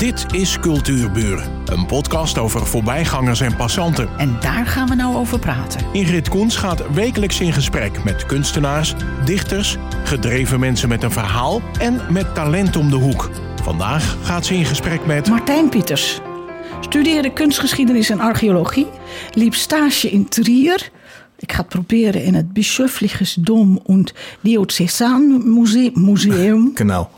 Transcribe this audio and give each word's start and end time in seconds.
Dit 0.00 0.26
is 0.32 0.58
Cultuurburen, 0.60 1.62
een 1.64 1.86
podcast 1.86 2.38
over 2.38 2.66
voorbijgangers 2.66 3.40
en 3.40 3.56
passanten. 3.56 4.08
En 4.18 4.36
daar 4.40 4.66
gaan 4.66 4.88
we 4.88 4.94
nou 4.94 5.16
over 5.16 5.38
praten. 5.38 5.86
Ingrid 5.92 6.28
Koens 6.28 6.56
gaat 6.56 6.92
wekelijks 6.92 7.40
in 7.40 7.52
gesprek 7.52 8.04
met 8.04 8.26
kunstenaars, 8.26 8.94
dichters, 9.24 9.76
gedreven 10.04 10.60
mensen 10.60 10.88
met 10.88 11.02
een 11.02 11.10
verhaal 11.10 11.60
en 11.78 12.00
met 12.10 12.34
talent 12.34 12.76
om 12.76 12.90
de 12.90 12.96
hoek. 12.96 13.30
Vandaag 13.62 14.16
gaat 14.22 14.46
ze 14.46 14.54
in 14.54 14.64
gesprek 14.64 15.06
met 15.06 15.28
Martijn 15.28 15.68
Pieters. 15.68 16.20
Studeerde 16.80 17.32
kunstgeschiedenis 17.32 18.10
en 18.10 18.20
archeologie. 18.20 18.86
Liep 19.30 19.54
stage 19.54 20.10
in 20.10 20.28
Trier. 20.28 20.90
Ik 21.40 21.52
ga 21.52 21.58
het 21.58 21.68
proberen 21.68 22.24
in 22.24 22.34
het 22.34 22.52
Bischöfliches 22.52 23.34
Dom 23.34 23.80
und 23.82 24.14
Diözesan 24.40 25.42
Museum. 25.94 26.70
Genau. 26.74 27.08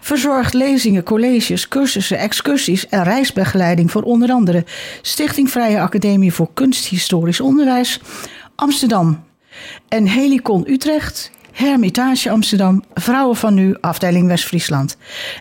Verzorgt 0.00 0.54
lezingen, 0.54 1.02
colleges, 1.02 1.68
cursussen, 1.68 2.18
excursies 2.18 2.88
en 2.88 3.02
reisbegeleiding 3.02 3.90
voor 3.90 4.02
onder 4.02 4.30
andere 4.30 4.64
Stichting 5.02 5.50
Vrije 5.50 5.80
Academie 5.80 6.32
voor 6.32 6.48
Kunsthistorisch 6.54 7.40
Onderwijs, 7.40 8.00
Amsterdam 8.54 9.24
en 9.88 10.06
Helicon 10.06 10.70
Utrecht, 10.70 11.30
Hermitage 11.54 12.30
Amsterdam, 12.30 12.82
Vrouwen 12.94 13.36
van 13.36 13.54
Nu, 13.54 13.76
afdeling 13.80 14.26
West-Friesland. 14.26 14.96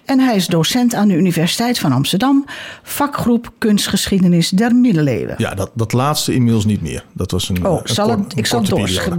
En 0.06 0.20
hij 0.20 0.36
is 0.36 0.48
docent 0.48 0.94
aan 0.96 1.08
de 1.08 1.14
Universiteit 1.16 1.80
van 1.80 1.92
Amsterdam, 1.92 2.46
vakgroep 2.84 3.52
Kunstgeschiedenis 3.58 4.50
der 4.50 4.76
Middeleeuwen. 4.76 5.36
Ja, 5.38 5.54
dat, 5.54 5.72
dat 5.74 5.94
laatste 5.94 6.34
inmiddels 6.34 6.66
niet 6.66 6.82
meer. 6.82 7.06
Dat 7.14 7.32
was 7.32 7.50
een, 7.50 7.66
Oh, 7.66 7.82
een 7.84 7.94
zal 7.96 8.06
kort- 8.08 8.20
het- 8.20 8.32
een 8.32 8.38
ik 8.38 8.46
zal 8.46 8.60
het 8.62 8.70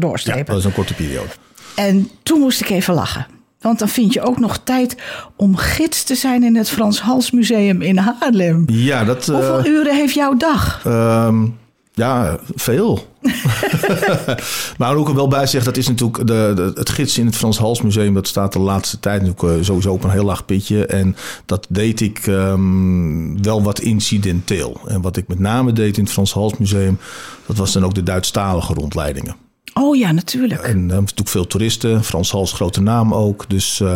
doorstrepen. 0.01 0.39
Ja, 0.39 0.45
dat 0.45 0.57
is 0.59 0.65
een 0.65 0.73
korte 0.73 0.95
periode. 0.95 1.29
En 1.75 2.11
toen 2.23 2.41
moest 2.41 2.61
ik 2.61 2.69
even 2.71 2.95
lachen. 2.95 3.27
Want 3.61 3.79
dan 3.79 3.89
vind 3.89 4.13
je 4.13 4.21
ook 4.23 4.39
nog 4.39 4.59
tijd 4.65 4.97
om 5.37 5.57
gids 5.57 6.03
te 6.05 6.15
zijn 6.15 6.43
in 6.43 6.57
het 6.57 6.71
Frans 6.71 7.01
Hals 7.01 7.31
Museum 7.31 7.83
in 7.83 7.97
Haarlem. 7.99 8.65
Ja, 8.67 9.05
dat... 9.05 9.29
eh, 9.29 9.35
Hoeveel 9.35 9.67
uren 9.73 9.95
heeft 9.95 10.15
jouw 10.15 10.35
dag? 10.37 10.81
ehm, 10.87 11.47
ja, 11.95 12.39
veel. 12.55 13.07
maar 14.79 14.95
ook 14.97 15.09
er 15.09 15.15
wel 15.15 15.29
bij 15.29 15.47
zeggen, 15.47 15.73
dat 15.73 15.83
is 15.83 15.89
natuurlijk 15.89 16.17
de, 16.27 16.53
de- 16.55 16.73
het 16.75 16.89
gids 16.91 17.19
in 17.19 17.27
het 17.27 17.37
Frans 17.37 17.59
Hals 17.59 17.83
Museum. 17.83 18.15
Dat 18.15 18.27
staat 18.29 18.53
de 18.53 18.59
laatste 18.59 19.01
tijd 19.01 19.23
natuurlijk 19.23 19.59
eh, 19.59 19.65
sowieso 19.65 19.93
op 19.93 20.05
een 20.05 20.11
heel 20.11 20.25
laag 20.25 20.45
pitje. 20.45 20.87
En 20.87 21.17
dat 21.47 21.67
deed 21.69 22.01
ik 22.01 22.27
ehm, 22.27 23.43
wel 23.43 23.63
wat 23.63 23.81
incidenteel. 23.81 24.81
En 24.87 25.01
wat 25.01 25.17
ik 25.17 25.29
met 25.29 25.39
name 25.39 25.73
deed 25.73 25.97
in 25.97 26.03
het 26.05 26.13
Frans 26.13 26.33
Hals 26.33 26.59
Museum, 26.59 26.99
dat 27.47 27.57
was 27.57 27.73
dan 27.73 27.85
ook 27.85 27.95
de 27.95 28.03
Duitsstalige 28.03 28.75
rondleidingen. 28.75 29.37
Oh 29.75 29.97
ja, 29.97 30.13
natuurlijk. 30.13 30.63
En 30.63 30.79
uh, 30.79 30.87
natuurlijk 30.87 31.29
veel 31.29 31.47
toeristen. 31.47 32.05
Frans 32.05 32.31
Hals, 32.31 32.53
grote 32.53 32.81
naam 32.81 33.15
ook. 33.15 33.45
Dus 33.49 33.81
uh, 33.81 33.95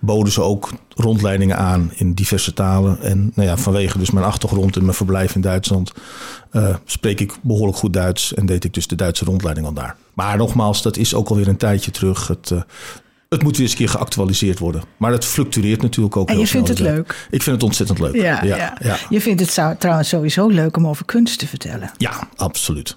boden 0.00 0.32
ze 0.32 0.42
ook 0.42 0.70
rondleidingen 0.94 1.56
aan 1.56 1.90
in 1.94 2.12
diverse 2.12 2.52
talen. 2.52 3.00
En 3.00 3.32
nou 3.34 3.48
ja, 3.48 3.56
vanwege 3.56 3.98
dus 3.98 4.10
mijn 4.10 4.26
achtergrond 4.26 4.76
en 4.76 4.82
mijn 4.82 4.96
verblijf 4.96 5.34
in 5.34 5.40
Duitsland... 5.40 5.92
Uh, 6.52 6.76
spreek 6.84 7.20
ik 7.20 7.36
behoorlijk 7.42 7.78
goed 7.78 7.92
Duits. 7.92 8.34
En 8.34 8.46
deed 8.46 8.64
ik 8.64 8.74
dus 8.74 8.86
de 8.86 8.94
Duitse 8.94 9.24
rondleiding 9.24 9.66
al 9.66 9.72
daar. 9.72 9.96
Maar 10.14 10.36
nogmaals, 10.36 10.82
dat 10.82 10.96
is 10.96 11.14
ook 11.14 11.28
alweer 11.28 11.48
een 11.48 11.56
tijdje 11.56 11.90
terug. 11.90 12.28
Het, 12.28 12.52
het 13.28 13.42
moet 13.42 13.52
weer 13.52 13.60
eens 13.60 13.70
een 13.70 13.78
keer 13.78 13.88
geactualiseerd 13.88 14.58
worden. 14.58 14.82
Maar 14.96 15.12
het 15.12 15.24
fluctueert 15.24 15.82
natuurlijk 15.82 16.16
ook 16.16 16.28
En 16.28 16.34
heel 16.34 16.42
je 16.42 16.48
vindt 16.48 16.68
het 16.68 16.78
leuk? 16.78 17.26
Ik 17.30 17.42
vind 17.42 17.56
het 17.56 17.64
ontzettend 17.64 17.98
leuk. 17.98 18.14
Ja, 18.14 18.44
ja, 18.44 18.76
ja. 18.82 18.96
Je 19.08 19.20
vindt 19.20 19.40
het 19.40 19.50
zou, 19.50 19.76
trouwens 19.76 20.08
sowieso 20.08 20.48
leuk 20.48 20.76
om 20.76 20.86
over 20.86 21.04
kunst 21.04 21.38
te 21.38 21.46
vertellen. 21.46 21.90
Ja, 21.96 22.28
absoluut. 22.36 22.96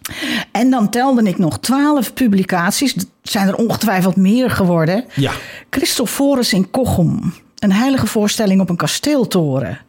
En 0.52 0.70
dan 0.70 0.90
telde 0.90 1.24
ik 1.24 1.38
nog 1.38 1.60
twaalf 1.60 2.14
publicaties. 2.14 2.96
Er 2.96 3.04
zijn 3.22 3.48
er 3.48 3.56
ongetwijfeld 3.56 4.16
meer 4.16 4.50
geworden. 4.50 5.06
Ja. 5.16 5.32
Christophorus 5.70 6.54
in 6.54 6.72
Kochum. 6.72 7.34
Een 7.60 7.72
heilige 7.72 8.08
voorstelling 8.08 8.62
op 8.62 8.70
een 8.70 8.76
kasteeltoren. 8.76 9.80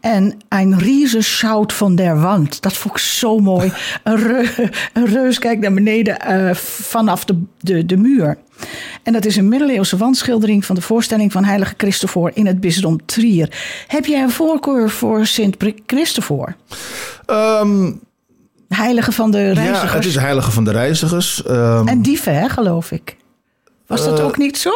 En 0.00 0.34
een 0.48 0.78
riese 0.78 1.20
schout 1.20 1.72
van 1.72 1.94
der 1.94 2.20
Wand. 2.20 2.62
Dat 2.62 2.72
vond 2.72 2.94
ik 2.94 3.00
zo 3.00 3.38
mooi. 3.38 3.72
een, 4.04 4.16
reus, 4.16 4.58
een 4.92 5.06
reus 5.06 5.38
kijkt 5.38 5.60
naar 5.60 5.72
beneden 5.72 6.16
uh, 6.28 6.54
vanaf 6.54 7.24
de, 7.24 7.42
de, 7.58 7.86
de 7.86 7.96
muur. 7.96 8.38
En 9.02 9.12
dat 9.12 9.24
is 9.24 9.36
een 9.36 9.48
middeleeuwse 9.48 9.96
wandschildering 9.96 10.64
van 10.64 10.74
de 10.74 10.80
voorstelling 10.80 11.32
van 11.32 11.44
heilige 11.44 11.74
Christopher 11.76 12.30
in 12.34 12.46
het 12.46 12.60
bisdom 12.60 13.06
Trier. 13.06 13.58
Heb 13.86 14.06
jij 14.06 14.22
een 14.22 14.30
voorkeur 14.30 14.90
voor 14.90 15.26
Sint 15.26 15.56
Christopher? 15.86 16.56
Um, 17.26 18.00
heilige 18.68 19.12
van 19.12 19.30
de 19.30 19.52
reizigers? 19.52 19.90
Ja, 19.90 19.96
het 19.96 20.04
is 20.04 20.14
heilige 20.14 20.50
van 20.50 20.64
de 20.64 20.70
reizigers. 20.70 21.42
Um, 21.48 21.88
en 21.88 22.02
dieven, 22.02 22.34
hè, 22.34 22.48
geloof 22.48 22.92
ik. 22.92 23.16
Was 23.86 24.04
dat 24.04 24.18
uh, 24.18 24.24
ook 24.24 24.36
niet 24.36 24.58
zo? 24.58 24.70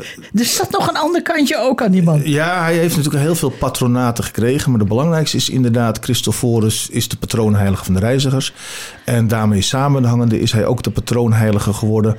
er 0.40 0.44
zat 0.44 0.70
nog 0.70 0.88
een 0.88 0.96
ander 0.96 1.22
kantje 1.22 1.58
ook 1.58 1.82
aan 1.82 1.90
die 1.90 2.02
man. 2.02 2.20
Ja, 2.24 2.62
hij 2.62 2.74
heeft 2.74 2.96
natuurlijk 2.96 3.24
heel 3.24 3.34
veel 3.34 3.50
patronaten 3.50 4.24
gekregen. 4.24 4.70
Maar 4.70 4.78
de 4.78 4.86
belangrijkste 4.86 5.36
is 5.36 5.48
inderdaad 5.48 5.98
Christophorus 5.98 6.88
is 6.90 7.08
de 7.08 7.16
patroonheilige 7.16 7.84
van 7.84 7.94
de 7.94 8.00
reizigers. 8.00 8.52
En 9.04 9.28
daarmee 9.28 9.62
samenhangende 9.62 10.40
is 10.40 10.52
hij 10.52 10.66
ook 10.66 10.82
de 10.82 10.90
patroonheilige 10.90 11.72
geworden. 11.72 12.16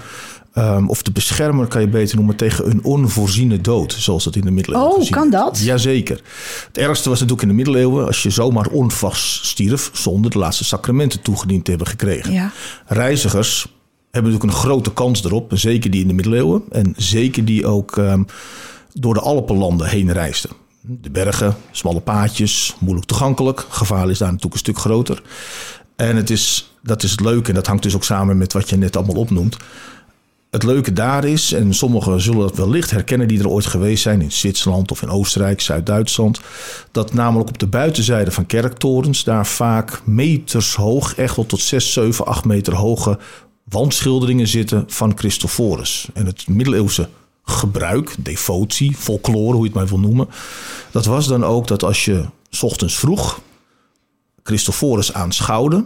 Um, 0.57 0.89
of 0.89 1.03
de 1.03 1.11
beschermer 1.11 1.67
kan 1.67 1.81
je 1.81 1.87
beter 1.87 2.15
noemen 2.15 2.35
tegen 2.35 2.69
een 2.69 2.83
onvoorziene 2.83 3.61
dood. 3.61 3.95
Zoals 3.97 4.23
dat 4.23 4.35
in 4.35 4.41
de 4.41 4.51
middeleeuwen 4.51 4.91
Oh, 4.91 5.09
kan 5.09 5.29
dat? 5.29 5.59
Jazeker. 5.59 6.21
Het 6.67 6.77
ergste 6.77 7.09
was 7.09 7.19
natuurlijk 7.19 7.41
in 7.41 7.55
de 7.55 7.63
middeleeuwen... 7.63 8.05
als 8.05 8.23
je 8.23 8.29
zomaar 8.29 8.67
onvast 8.67 9.45
stierf... 9.45 9.89
zonder 9.93 10.31
de 10.31 10.37
laatste 10.37 10.63
sacramenten 10.63 11.21
toegediend 11.21 11.63
te 11.63 11.69
hebben 11.69 11.87
gekregen. 11.87 12.33
Ja. 12.33 12.51
Reizigers 12.85 13.67
hebben 14.15 14.31
natuurlijk 14.33 14.59
een 14.59 14.69
grote 14.69 14.93
kans 14.93 15.23
erop. 15.23 15.51
Zeker 15.55 15.91
die 15.91 16.01
in 16.01 16.07
de 16.07 16.13
middeleeuwen. 16.13 16.63
En 16.71 16.93
zeker 16.97 17.45
die 17.45 17.67
ook 17.67 17.95
um, 17.95 18.25
door 18.93 19.13
de 19.13 19.19
Alpenlanden 19.19 19.87
heen 19.87 20.11
reisden. 20.11 20.51
De 20.81 21.09
bergen, 21.09 21.55
smalle 21.71 21.99
paadjes, 21.99 22.75
moeilijk 22.79 23.07
toegankelijk. 23.07 23.65
Gevaar 23.69 24.09
is 24.09 24.17
daar 24.17 24.27
natuurlijk 24.27 24.53
een 24.53 24.59
stuk 24.59 24.77
groter. 24.77 25.21
En 25.95 26.15
het 26.15 26.29
is, 26.29 26.73
dat 26.83 27.03
is 27.03 27.11
het 27.11 27.19
leuke. 27.19 27.49
En 27.49 27.55
dat 27.55 27.67
hangt 27.67 27.83
dus 27.83 27.95
ook 27.95 28.03
samen 28.03 28.37
met 28.37 28.53
wat 28.53 28.69
je 28.69 28.77
net 28.77 28.95
allemaal 28.95 29.15
opnoemt. 29.15 29.57
Het 30.51 30.63
leuke 30.63 30.93
daar 30.93 31.23
is, 31.25 31.51
en 31.51 31.73
sommigen 31.73 32.21
zullen 32.21 32.39
dat 32.39 32.57
wellicht 32.57 32.91
herkennen 32.91 33.27
die 33.27 33.39
er 33.39 33.49
ooit 33.49 33.65
geweest 33.65 34.03
zijn 34.03 34.21
in 34.21 34.31
Zwitserland 34.31 34.91
of 34.91 35.01
in 35.01 35.09
Oostenrijk, 35.09 35.61
Zuid-Duitsland, 35.61 36.39
dat 36.91 37.13
namelijk 37.13 37.49
op 37.49 37.57
de 37.57 37.67
buitenzijde 37.67 38.31
van 38.31 38.45
kerktorens 38.45 39.23
daar 39.23 39.45
vaak 39.45 40.01
meters 40.05 40.75
hoog, 40.75 41.15
echt 41.15 41.35
wel 41.35 41.45
tot 41.45 41.59
6, 41.59 41.93
7, 41.93 42.25
8 42.25 42.45
meter 42.45 42.75
hoge 42.75 43.17
wandschilderingen 43.69 44.47
zitten 44.47 44.83
van 44.87 45.17
Christophorus. 45.17 46.07
En 46.13 46.25
het 46.25 46.47
middeleeuwse 46.47 47.09
gebruik, 47.43 48.15
devotie, 48.19 48.95
folklore, 48.95 49.53
hoe 49.53 49.61
je 49.61 49.65
het 49.65 49.73
maar 49.73 49.87
wil 49.87 49.99
noemen, 49.99 50.27
dat 50.91 51.05
was 51.05 51.27
dan 51.27 51.43
ook 51.43 51.67
dat 51.67 51.83
als 51.83 52.05
je 52.05 52.25
's 52.49 52.63
ochtends 52.63 52.95
vroeg 52.95 53.39
Christophorus 54.43 55.13
aanschouwde, 55.13 55.85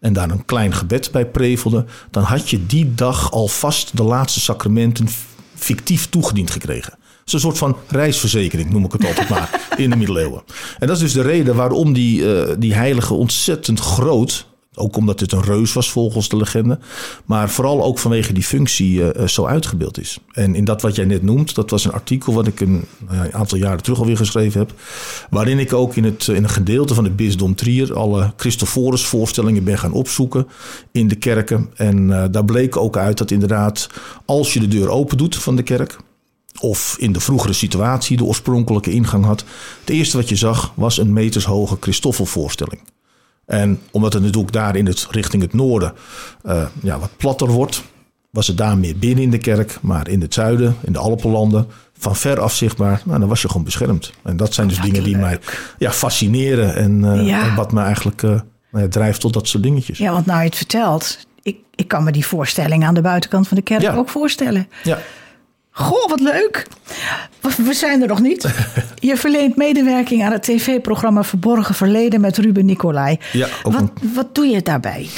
en 0.00 0.12
daar 0.12 0.30
een 0.30 0.44
klein 0.44 0.74
gebed 0.74 1.10
bij 1.10 1.26
prevelde, 1.26 1.84
dan 2.10 2.22
had 2.22 2.50
je 2.50 2.66
die 2.66 2.94
dag 2.94 3.30
alvast 3.30 3.96
de 3.96 4.02
laatste 4.02 4.40
sacramenten 4.40 5.08
fictief 5.54 6.08
toegediend 6.08 6.50
gekregen. 6.50 6.92
Het 6.92 7.26
is 7.26 7.32
een 7.32 7.40
soort 7.40 7.58
van 7.58 7.76
reisverzekering, 7.88 8.70
noem 8.70 8.84
ik 8.84 8.92
het 8.92 9.06
altijd 9.06 9.28
maar, 9.28 9.68
in 9.76 9.90
de 9.90 9.96
middeleeuwen. 9.96 10.42
En 10.78 10.86
dat 10.86 10.96
is 10.96 11.02
dus 11.02 11.12
de 11.12 11.22
reden 11.22 11.54
waarom 11.54 11.92
die, 11.92 12.20
uh, 12.20 12.54
die 12.58 12.74
heilige 12.74 13.14
ontzettend 13.14 13.80
groot, 13.80 14.46
ook 14.78 14.96
omdat 14.96 15.20
het 15.20 15.32
een 15.32 15.42
reus 15.42 15.72
was 15.72 15.90
volgens 15.90 16.28
de 16.28 16.36
legende, 16.36 16.78
maar 17.24 17.50
vooral 17.50 17.84
ook 17.84 17.98
vanwege 17.98 18.32
die 18.32 18.42
functie 18.42 18.98
uh, 18.98 19.26
zo 19.26 19.46
uitgebeeld 19.46 19.98
is. 19.98 20.18
En 20.32 20.54
in 20.54 20.64
dat 20.64 20.82
wat 20.82 20.94
jij 20.94 21.04
net 21.04 21.22
noemt, 21.22 21.54
dat 21.54 21.70
was 21.70 21.84
een 21.84 21.92
artikel 21.92 22.32
wat 22.32 22.46
ik 22.46 22.60
een, 22.60 22.84
een 23.08 23.34
aantal 23.34 23.58
jaren 23.58 23.82
terug 23.82 23.98
alweer 23.98 24.16
geschreven 24.16 24.60
heb, 24.60 24.72
waarin 25.30 25.58
ik 25.58 25.72
ook 25.72 25.96
in, 25.96 26.04
het, 26.04 26.26
in 26.26 26.42
een 26.42 26.48
gedeelte 26.48 26.94
van 26.94 27.04
het 27.04 27.16
bisdom 27.16 27.54
Trier 27.54 27.94
alle 27.94 28.32
Christophorus 28.36 29.04
voorstellingen 29.04 29.64
ben 29.64 29.78
gaan 29.78 29.92
opzoeken 29.92 30.46
in 30.92 31.08
de 31.08 31.16
kerken. 31.16 31.70
En 31.74 32.08
daar 32.30 32.44
bleek 32.44 32.76
ook 32.76 32.96
uit 32.96 33.18
dat 33.18 33.30
inderdaad, 33.30 33.88
als 34.24 34.52
je 34.52 34.60
de 34.60 34.68
deur 34.68 34.88
open 34.88 35.16
doet 35.16 35.36
van 35.36 35.56
de 35.56 35.62
kerk, 35.62 35.96
of 36.60 36.96
in 36.98 37.12
de 37.12 37.20
vroegere 37.20 37.52
situatie 37.52 38.16
de 38.16 38.24
oorspronkelijke 38.24 38.90
ingang 38.90 39.24
had, 39.24 39.44
het 39.80 39.90
eerste 39.90 40.16
wat 40.16 40.28
je 40.28 40.36
zag 40.36 40.72
was 40.74 40.98
een 40.98 41.12
metershoge 41.12 41.76
Christoffelvoorstelling. 41.80 42.80
En 43.46 43.80
omdat 43.90 44.12
het 44.12 44.22
natuurlijk 44.22 44.52
daar 44.52 44.76
in 44.76 44.86
het, 44.86 45.06
richting 45.10 45.42
het 45.42 45.52
noorden 45.52 45.92
uh, 46.46 46.66
ja, 46.82 46.98
wat 46.98 47.10
platter 47.16 47.48
wordt, 47.48 47.82
was 48.30 48.46
het 48.46 48.56
daar 48.58 48.78
meer 48.78 48.98
binnen 48.98 49.24
in 49.24 49.30
de 49.30 49.38
kerk. 49.38 49.78
Maar 49.80 50.08
in 50.08 50.20
het 50.20 50.34
zuiden, 50.34 50.76
in 50.82 50.92
de 50.92 50.98
Alpenlanden, 50.98 51.66
van 51.98 52.16
ver 52.16 52.40
af 52.40 52.54
zichtbaar, 52.54 53.02
nou, 53.04 53.18
dan 53.18 53.28
was 53.28 53.42
je 53.42 53.48
gewoon 53.48 53.64
beschermd. 53.64 54.12
En 54.24 54.36
dat 54.36 54.54
zijn 54.54 54.68
dus 54.68 54.76
Wat 54.76 54.86
dingen 54.86 55.02
die 55.04 55.16
mij 55.16 55.38
ja, 55.78 55.90
fascineren 55.92 56.74
en, 56.74 57.02
uh, 57.04 57.26
Ja. 57.26 57.48
en 57.48 57.54
wat 57.54 57.72
me 57.72 57.82
eigenlijk 57.82 58.22
uh, 58.22 58.40
nou 58.70 58.88
drijft 58.88 59.20
tot 59.20 59.32
dat 59.32 59.48
soort 59.48 59.62
dingetjes. 59.62 59.98
Ja, 59.98 60.12
want 60.12 60.26
nou 60.26 60.38
je 60.40 60.46
het 60.46 60.56
vertelt, 60.56 61.18
ik, 61.42 61.56
ik 61.74 61.88
kan 61.88 62.04
me 62.04 62.12
die 62.12 62.26
voorstelling 62.26 62.84
aan 62.84 62.94
de 62.94 63.00
buitenkant 63.00 63.48
van 63.48 63.56
de 63.56 63.62
kerk 63.62 63.82
Ja. 63.82 63.94
ook 63.94 64.08
voorstellen. 64.08 64.68
Ja. 64.82 64.98
Goh, 65.78 66.08
wat 66.08 66.20
leuk. 66.20 66.66
We- 67.40 67.72
zijn 67.74 68.02
er 68.02 68.08
nog 68.08 68.20
niet. 68.20 68.54
Je 69.08 69.16
verleent 69.16 69.56
medewerking 69.56 70.24
aan 70.24 70.32
het 70.32 70.42
tv-programma 70.42 71.24
Verborgen 71.24 71.74
Verleden 71.74 72.20
met 72.20 72.38
Ruben 72.38 72.64
Nicolai. 72.66 73.18
Ja, 73.32 73.48
ook 73.62 73.72
wat, 73.72 73.82
een- 73.82 74.12
wat 74.14 74.34
doe 74.34 74.46
je 74.46 74.62
daarbij? 74.62 75.08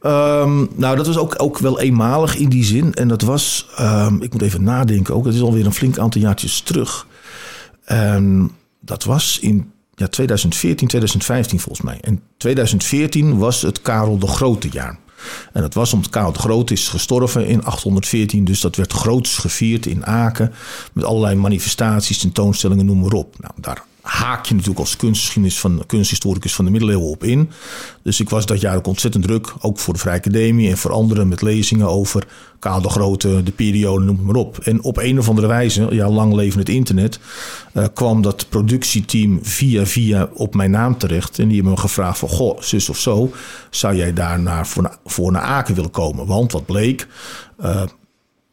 Ehm, 0.00 0.64
nou, 0.76 0.96
dat 0.96 1.06
was 1.06 1.18
ook, 1.18 1.34
ook 1.36 1.58
wel 1.58 1.80
eenmalig 1.80 2.36
in 2.36 2.48
die 2.48 2.64
zin. 2.64 2.94
En 2.94 3.08
dat 3.08 3.22
was, 3.22 3.66
ehm, 3.76 4.22
ik 4.22 4.32
moet 4.32 4.42
even 4.42 4.62
nadenken 4.62 5.14
ook, 5.14 5.24
het 5.24 5.34
is 5.34 5.40
alweer 5.40 5.66
een 5.66 5.74
flink 5.74 5.98
aantal 5.98 6.20
jaartjes 6.20 6.60
terug. 6.60 7.06
Dat 8.80 9.04
was 9.04 9.38
in 9.40 9.72
ja, 9.94 10.06
2014, 10.08 10.88
2015 10.88 11.60
volgens 11.60 11.86
mij. 11.86 11.98
En 12.00 12.20
2014 12.36 13.38
was 13.38 13.62
het 13.62 13.82
Karel 13.82 14.18
de 14.18 14.26
Grote 14.26 14.68
jaar. 14.68 14.98
En 15.52 15.62
dat 15.62 15.74
was 15.74 15.92
omdat 15.92 16.10
Karel 16.10 16.32
de 16.32 16.38
Grote 16.38 16.72
is 16.72 16.88
gestorven 16.88 17.46
in 17.46 17.64
814. 17.64 18.44
Dus 18.44 18.60
dat 18.60 18.76
werd 18.76 18.92
groots 18.92 19.38
gevierd 19.38 19.86
in 19.86 20.06
Aken. 20.06 20.52
Met 20.92 21.04
allerlei 21.04 21.34
manifestaties, 21.34 22.18
tentoonstellingen, 22.18 22.86
noem 22.86 23.00
maar 23.00 23.12
op. 23.12 23.36
Nou, 23.40 23.52
daar 23.56 23.84
haak 24.04 24.46
je 24.46 24.54
natuurlijk 24.54 24.80
als 24.80 24.96
kunstgeschiedenis 24.96 25.58
van 25.58 25.84
kunsthistoricus 25.86 26.54
van 26.54 26.64
de 26.64 26.70
middeleeuwen 26.70 27.08
op 27.08 27.24
in. 27.24 27.50
Dus 28.02 28.20
ik 28.20 28.30
was 28.30 28.46
dat 28.46 28.60
jaar 28.60 28.76
ook 28.76 28.86
ontzettend 28.86 29.24
druk, 29.24 29.52
ook 29.60 29.78
voor 29.78 29.94
de 29.94 30.00
Vrije 30.00 30.18
Academie 30.18 30.70
en 30.70 30.78
voor 30.78 30.92
anderen 30.92 31.28
met 31.28 31.42
lezingen 31.42 31.88
over 31.88 32.26
Karel 32.58 32.82
de 32.82 32.88
Grote, 32.88 33.42
de 33.42 33.52
periode, 33.52 34.04
noem 34.04 34.22
maar 34.22 34.34
op. 34.34 34.58
En 34.58 34.82
op 34.82 34.96
een 34.96 35.18
of 35.18 35.28
andere 35.28 35.46
wijze, 35.46 35.86
ja, 35.90 36.10
lang 36.10 36.34
leven 36.34 36.58
het 36.58 36.68
internet, 36.68 37.18
uh, 37.72 37.84
kwam 37.94 38.22
dat 38.22 38.48
productieteam 38.48 39.38
via 39.42 39.86
via 39.86 40.28
op 40.32 40.54
mijn 40.54 40.70
naam 40.70 40.98
terecht. 40.98 41.38
En 41.38 41.46
die 41.46 41.54
hebben 41.54 41.72
me 41.74 41.80
gevraagd 41.80 42.18
van, 42.18 42.28
goh, 42.28 42.60
zus 42.60 42.88
of 42.88 42.98
zo, 42.98 43.32
zou 43.70 43.96
jij 43.96 44.12
daar 44.12 44.40
naar, 44.40 44.66
voor, 45.04 45.32
naar 45.32 45.42
Aken 45.42 45.74
willen 45.74 45.90
komen? 45.90 46.26
Want 46.26 46.52
wat 46.52 46.66
bleek, 46.66 47.06
uh, 47.62 47.82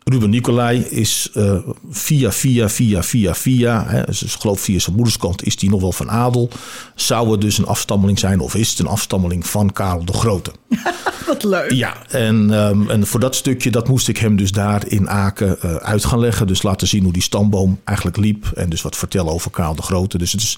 Ruben 0.03 0.29
Nicolai 0.29 0.79
is 0.79 1.29
uh, 1.33 1.57
via, 1.89 2.31
via, 2.31 2.69
via, 2.69 3.03
via, 3.03 3.33
via. 3.33 3.85
Hè, 3.87 4.03
dus 4.03 4.23
ik 4.23 4.29
geloof 4.29 4.59
via 4.59 4.79
zijn 4.79 4.95
moederskant 4.95 5.45
is 5.45 5.55
die 5.55 5.69
nog 5.69 5.81
wel 5.81 5.91
van 5.91 6.09
adel. 6.09 6.49
Zou 6.95 7.31
het 7.31 7.41
dus 7.41 7.57
een 7.57 7.65
afstammeling 7.65 8.19
zijn, 8.19 8.39
of 8.39 8.55
is 8.55 8.69
het 8.69 8.79
een 8.79 8.87
afstammeling 8.87 9.47
van 9.47 9.71
Karel 9.73 10.05
de 10.05 10.13
Grote? 10.13 10.51
Wat 11.27 11.43
leuk. 11.43 11.71
Ja, 11.71 12.07
en, 12.07 12.49
um, 12.49 12.89
en 12.89 13.07
voor 13.07 13.19
dat 13.19 13.35
stukje, 13.35 13.71
dat 13.71 13.87
moest 13.87 14.07
ik 14.07 14.17
hem 14.17 14.35
dus 14.35 14.51
daar 14.51 14.87
in 14.87 15.09
Aken 15.09 15.57
uh, 15.65 15.75
uit 15.75 16.05
gaan 16.05 16.19
leggen. 16.19 16.47
Dus 16.47 16.61
laten 16.61 16.87
zien 16.87 17.03
hoe 17.03 17.13
die 17.13 17.21
stamboom 17.21 17.79
eigenlijk 17.83 18.17
liep. 18.17 18.51
En 18.55 18.69
dus 18.69 18.81
wat 18.81 18.97
vertellen 18.97 19.31
over 19.31 19.51
Karel 19.51 19.75
de 19.75 19.81
Grote. 19.81 20.17
Dus 20.17 20.31
het 20.31 20.41
is 20.41 20.57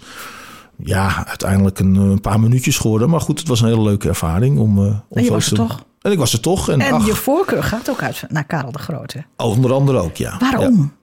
ja, 0.84 1.28
uiteindelijk 1.28 1.80
een, 1.80 1.96
een, 1.96 2.22
paar 2.22 2.40
minuutjes 2.40 2.78
geworden. 2.78 3.10
Maar 3.10 3.22
goed, 3.22 3.40
het 3.40 3.48
was 3.48 3.62
een 3.62 3.68
hele 3.68 3.82
leuke 3.82 4.08
ervaring 4.08 4.60
om. 4.60 4.78
Uh, 4.78 4.86
om 4.86 5.18
en 5.18 5.24
je 5.24 5.32
was 5.32 5.52
er 5.52 5.58
toch? 5.58 5.86
En 6.04 6.12
ik 6.12 6.18
was 6.18 6.34
er 6.34 6.40
toch. 6.40 6.70
En, 6.70 6.82
en 6.82 6.94
ach, 6.94 7.06
je 7.06 7.16
voorkeur 7.16 7.64
gaat 7.64 7.90
ook 7.90 8.02
uit 8.02 8.24
naar 8.28 8.46
Karel 8.46 8.72
de 8.72 8.80
Grote. 8.80 9.24
Onder 9.38 9.74
andere 9.74 10.00
ook, 10.00 10.16
ja. 10.16 10.38
Waarom? 10.40 10.78
Ja. 10.78 11.02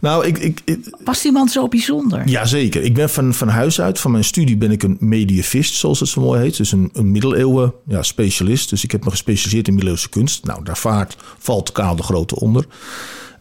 Nou, 0.00 0.26
ik, 0.26 0.38
ik, 0.38 0.60
ik, 0.64 0.96
Was 1.04 1.22
die 1.22 1.32
man 1.32 1.48
zo 1.48 1.68
bijzonder? 1.68 2.28
Jazeker. 2.28 2.82
Ik 2.82 2.94
ben 2.94 3.10
van, 3.10 3.34
van 3.34 3.48
huis 3.48 3.80
uit, 3.80 4.00
van 4.00 4.10
mijn 4.10 4.24
studie 4.24 4.56
ben 4.56 4.70
ik 4.70 4.82
een 4.82 4.96
medievist, 5.00 5.74
zoals 5.74 6.00
het 6.00 6.08
zo 6.08 6.20
mooi 6.20 6.40
heet. 6.40 6.56
Dus 6.56 6.72
een, 6.72 6.90
een 6.92 7.10
middeleeuwen 7.10 7.72
ja, 7.86 8.02
specialist. 8.02 8.70
Dus 8.70 8.84
ik 8.84 8.90
heb 8.90 9.04
me 9.04 9.10
gespecialiseerd 9.10 9.66
in 9.68 9.74
middeleeuwse 9.74 10.08
kunst. 10.08 10.44
Nou, 10.44 10.64
daar 10.64 10.78
vaart, 10.78 11.16
valt 11.38 11.72
Karel 11.72 11.96
de 11.96 12.02
Grote 12.02 12.40
onder. 12.40 12.66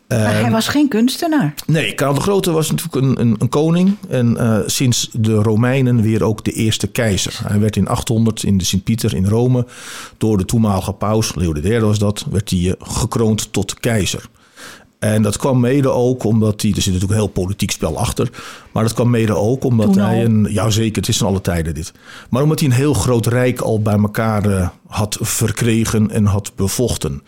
Maar 0.07 0.39
hij 0.41 0.51
was 0.51 0.67
geen 0.67 0.87
kunstenaar. 0.87 1.53
Nee, 1.65 1.93
Karel 1.93 2.13
de 2.13 2.21
Grote 2.21 2.51
was 2.51 2.71
natuurlijk 2.71 2.95
een, 2.95 3.19
een, 3.21 3.35
een 3.39 3.49
koning. 3.49 3.95
En 4.09 4.37
uh, 4.39 4.59
sinds 4.65 5.09
de 5.11 5.33
Romeinen 5.33 6.01
weer 6.01 6.23
ook 6.23 6.43
de 6.43 6.51
eerste 6.51 6.87
keizer. 6.87 7.39
Hij 7.43 7.59
werd 7.59 7.75
in 7.75 7.87
800 7.87 8.43
in 8.43 8.57
de 8.57 8.65
Sint-Pieter 8.65 9.15
in 9.15 9.27
Rome 9.27 9.67
door 10.17 10.37
de 10.37 10.45
toenmalige 10.45 10.93
paus, 10.93 11.35
Leo 11.35 11.53
III 11.53 11.79
was 11.79 11.99
dat, 11.99 12.25
werd 12.31 12.49
hij 12.49 12.59
uh, 12.59 12.73
gekroond 12.79 13.53
tot 13.53 13.79
keizer. 13.79 14.29
En 14.99 15.21
dat 15.21 15.37
kwam 15.37 15.59
mede 15.59 15.89
ook 15.89 16.23
omdat 16.23 16.61
hij, 16.61 16.71
er 16.71 16.81
zit 16.81 16.93
natuurlijk 16.93 17.11
een 17.11 17.25
heel 17.25 17.43
politiek 17.43 17.71
spel 17.71 17.97
achter. 17.97 18.29
Maar 18.71 18.83
dat 18.83 18.93
kwam 18.93 19.09
mede 19.09 19.35
ook 19.35 19.63
omdat 19.63 19.93
Toen 19.93 20.01
hij 20.01 20.23
een, 20.23 20.47
ja 20.49 20.69
zeker, 20.69 20.95
het 20.95 21.07
is 21.07 21.17
van 21.17 21.27
alle 21.27 21.41
tijden 21.41 21.73
dit. 21.73 21.93
Maar 22.29 22.43
omdat 22.43 22.59
hij 22.59 22.69
een 22.69 22.75
heel 22.75 22.93
groot 22.93 23.25
rijk 23.25 23.61
al 23.61 23.81
bij 23.81 23.97
elkaar 23.97 24.49
uh, 24.49 24.69
had 24.87 25.17
verkregen 25.21 26.11
en 26.11 26.25
had 26.25 26.51
bevochten. 26.55 27.21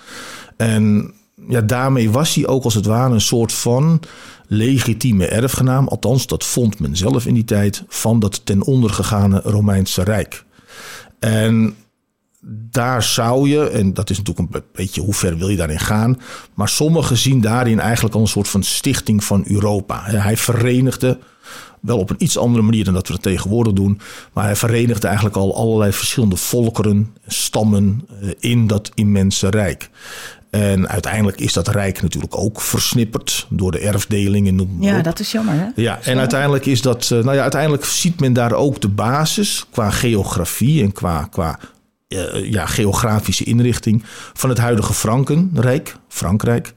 En 0.58 1.14
ja, 1.48 1.62
daarmee 1.62 2.12
was 2.12 2.36
hij 2.36 2.48
ook 2.48 2.64
als 2.64 2.74
het 2.74 2.86
ware 2.86 3.14
een 3.14 3.22
soort 3.22 3.54
van 3.54 4.00
legitieme 4.48 5.26
erfgenaam. 5.26 5.88
Althans, 5.88 6.28
dat 6.28 6.44
vond 6.44 6.80
men 6.80 6.96
zelf 6.96 7.26
in 7.26 7.34
die 7.34 7.46
tijd 7.46 7.84
van 7.88 8.20
dat 8.20 8.46
ten 8.46 8.64
onder 8.64 8.90
gegaane 8.90 9.42
Romeinse 9.44 10.04
Rijk. 10.04 10.46
En 11.20 11.76
daar 12.50 13.04
zou 13.04 13.50
je, 13.50 13.70
en 13.70 13.94
dat 13.94 14.10
is 14.10 14.18
natuurlijk 14.18 14.56
een 14.56 14.64
beetje 14.74 15.02
hoe 15.02 15.14
ver 15.14 15.38
wil 15.38 15.50
je 15.50 15.58
daarin 15.58 15.80
gaan. 15.80 16.20
Maar 16.54 16.70
sommigen 16.70 17.18
zien 17.18 17.42
daarin 17.42 17.80
eigenlijk 17.80 18.16
al 18.16 18.22
een 18.22 18.28
soort 18.28 18.48
van 18.48 18.64
stichting 18.64 19.24
van 19.24 19.44
Europa. 19.48 20.04
Hij 20.04 20.38
verenigde, 20.38 21.20
wel 21.82 21.98
op 21.98 22.10
een 22.10 22.24
iets 22.24 22.38
andere 22.38 22.64
manier 22.64 22.84
dan 22.84 22.94
dat 22.94 23.08
we 23.08 23.14
het 23.14 23.22
tegenwoordig 23.22 23.74
doen. 23.74 24.00
Maar 24.34 24.44
hij 24.44 24.56
verenigde 24.56 25.08
eigenlijk 25.08 25.38
al 25.38 25.56
allerlei 25.56 25.92
verschillende 25.92 26.36
volkeren, 26.36 27.16
stammen 27.28 28.08
in 28.40 28.68
dat 28.68 28.92
immense 28.94 29.50
rijk. 29.50 29.90
En 30.50 30.90
uiteindelijk 30.90 31.40
is 31.40 31.54
dat 31.54 31.68
rijk 31.68 32.02
natuurlijk 32.02 32.38
ook 32.38 32.62
versnipperd 32.62 33.48
door 33.50 33.72
de 33.72 33.80
erfdeling 33.80 34.48
en 34.48 34.56
noem 34.56 34.78
Ja, 34.84 34.98
op. 34.98 35.04
dat 35.04 35.20
is 35.20 35.32
jammer, 35.32 35.54
hè? 35.54 35.66
Ja, 35.76 36.00
en 36.04 36.18
uiteindelijk 36.18 36.66
is 36.66 36.82
dat, 36.82 37.10
nou 37.10 37.34
ja, 37.34 37.42
uiteindelijk 37.42 37.86
ziet 37.86 38.20
men 38.20 38.34
daar 38.34 38.54
ook 38.54 38.82
de 38.82 38.88
basis 38.88 39.66
qua 39.72 39.90
geografie 39.90 40.84
en 40.84 40.92
qua, 40.92 41.28
qua 41.32 41.60
uh, 42.08 42.52
ja, 42.52 42.66
geografische 42.66 43.44
inrichting 43.44 44.04
van 44.34 44.50
het 44.50 44.58
huidige 44.58 44.94
Frankenrijk, 44.94 45.96
Frankrijk, 46.08 46.74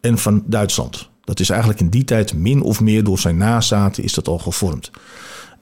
en 0.00 0.18
van 0.18 0.42
Duitsland. 0.46 1.08
Dat 1.24 1.40
is 1.40 1.50
eigenlijk 1.50 1.80
in 1.80 1.88
die 1.90 2.04
tijd 2.04 2.34
min 2.34 2.62
of 2.62 2.80
meer 2.80 3.04
door 3.04 3.18
zijn 3.18 3.36
nazaten 3.36 4.02
is 4.04 4.14
dat 4.14 4.28
al 4.28 4.38
gevormd. 4.38 4.90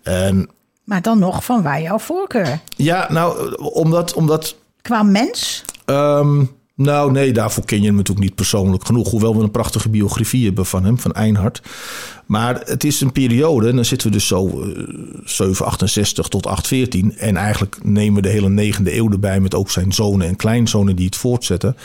En, 0.03 0.49
Maar 0.85 1.03
dan 1.03 1.19
nog 1.19 1.45
van 1.45 1.63
waar 1.63 1.83
jouw 1.83 1.99
voorkeur? 1.99 2.61
ja, 2.77 3.07
nou, 3.11 3.55
omdat, 3.57 4.13
omdat 4.15 4.57
Qua 4.83 5.03
mens? 5.03 5.65
Um, 5.87 6.51
nou, 6.79 7.13
nee, 7.13 7.33
daarvoor 7.33 7.65
ken 7.65 7.81
je 7.81 7.87
hem 7.87 7.97
natuurlijk 7.97 8.27
niet 8.27 8.35
persoonlijk 8.35 8.87
genoeg. 8.87 9.11
Hoewel 9.11 9.37
we 9.37 9.43
een 9.43 9.51
prachtige 9.51 9.89
biografie 9.89 10.45
hebben 10.45 10.67
van 10.67 10.85
hem, 10.85 10.99
van 10.99 11.13
Einhard. 11.13 11.63
Maar 12.27 12.61
het 12.65 12.85
is 12.85 13.01
een 13.01 13.13
periode, 13.13 13.69
en 13.69 13.75
dan 13.75 13.85
zitten 13.85 14.09
we 14.09 14.13
dus 14.13 14.27
zo 14.27 14.47
uh, 14.47 14.55
768 15.25 16.29
tot 16.29 16.47
814. 16.47 17.17
En 17.17 17.37
eigenlijk 17.37 17.79
nemen 17.83 18.15
we 18.15 18.23
de 18.23 18.29
hele 18.29 18.49
negende 18.49 18.97
eeuw 18.97 19.11
erbij 19.11 19.41
met 19.41 19.55
ook 19.55 19.71
zijn 19.71 19.93
zonen 19.93 20.27
en 20.27 20.37
kleinzonen 20.37 20.97
die 20.97 21.07
het 21.07 21.17
voortzetten. 21.17 21.77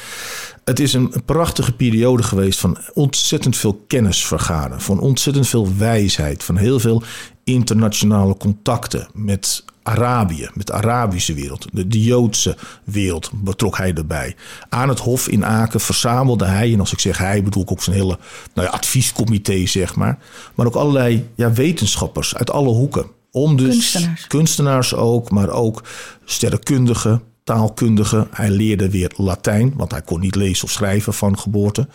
Het 0.63 0.79
is 0.79 0.93
een 0.93 1.13
prachtige 1.25 1.73
periode 1.73 2.23
geweest 2.23 2.59
van 2.59 2.77
ontzettend 2.93 3.57
veel 3.57 3.83
kennis 3.87 4.25
vergaren. 4.25 4.81
Van 4.81 4.99
ontzettend 4.99 5.47
veel 5.47 5.77
wijsheid. 5.77 6.43
Van 6.43 6.57
heel 6.57 6.79
veel 6.79 7.03
internationale 7.43 8.37
contacten 8.37 9.07
met 9.13 9.63
Arabië, 9.83 10.49
met 10.53 10.67
de 10.67 10.73
Arabische 10.73 11.33
wereld, 11.33 11.67
de, 11.71 11.87
de, 11.87 12.03
Joodse 12.03 12.57
wereld 12.83 13.29
betrok 13.33 13.77
hij 13.77 13.93
erbij. 13.93 14.35
Aan 14.69 14.89
het 14.89 14.99
Hof 14.99 15.27
in 15.27 15.45
Aken 15.45 15.79
verzamelde 15.79 16.45
hij, 16.45 16.73
en 16.73 16.79
als 16.79 16.91
ik 16.91 16.99
zeg 16.99 17.17
hij 17.17 17.43
bedoel 17.43 17.63
ik 17.63 17.71
ook 17.71 17.83
zijn 17.83 17.95
hele 17.95 18.17
nou 18.53 18.67
ja, 18.67 18.73
adviescomité, 18.73 19.65
zeg 19.65 19.95
maar. 19.95 20.17
Maar 20.55 20.65
ook 20.65 20.75
allerlei 20.75 21.29
ja, 21.35 21.53
wetenschappers 21.53 22.35
uit 22.35 22.51
alle 22.51 22.69
hoeken. 22.69 23.05
Om 23.31 23.55
dus 23.55 23.67
Kunstenaars. 23.67 24.27
kunstenaars 24.27 24.93
ook, 24.93 25.29
maar 25.31 25.49
ook 25.49 25.83
sterrenkundigen, 26.25 27.21
taalkundigen. 27.43 28.27
Hij 28.31 28.49
leerde 28.49 28.89
weer 28.89 29.11
Latijn, 29.15 29.73
want 29.75 29.91
hij 29.91 30.01
kon 30.01 30.19
niet 30.19 30.35
lezen 30.35 30.65
of 30.65 30.71
schrijven 30.71 31.13
van 31.13 31.39
geboorte. 31.39 31.87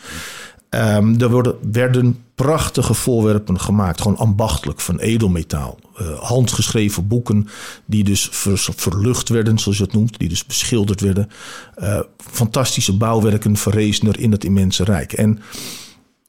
Um, 0.70 1.20
er 1.20 1.30
worden, 1.30 1.56
werden 1.72 2.25
prachtige 2.34 2.94
voorwerpen 2.94 3.60
gemaakt, 3.60 4.00
gewoon 4.00 4.16
ambachtelijk, 4.16 4.80
van 4.80 4.98
edelmetaal. 4.98 5.78
Uh, 6.00 6.18
handgeschreven 6.18 7.06
boeken 7.06 7.48
die 7.84 8.04
dus 8.04 8.28
ver, 8.30 8.58
verlucht 8.76 9.28
werden, 9.28 9.58
zoals 9.58 9.78
je 9.78 9.84
het 9.84 9.92
noemt, 9.92 10.18
die 10.18 10.28
dus 10.28 10.46
beschilderd 10.46 11.00
werden. 11.00 11.28
Uh, 11.76 12.00
fantastische 12.16 12.96
bouwwerken 12.96 13.56
verrezen 13.56 14.08
er 14.08 14.18
in 14.18 14.32
het 14.32 14.44
immense 14.44 14.84
rijk. 14.84 15.12
En 15.12 15.38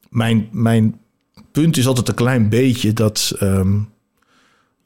mijn, 0.08 0.48
mijn 0.52 1.00
punt 1.52 1.76
is 1.76 1.86
altijd 1.86 2.08
een 2.08 2.14
klein 2.14 2.48
beetje 2.48 2.92
dat... 2.92 3.32
Um, 3.40 3.88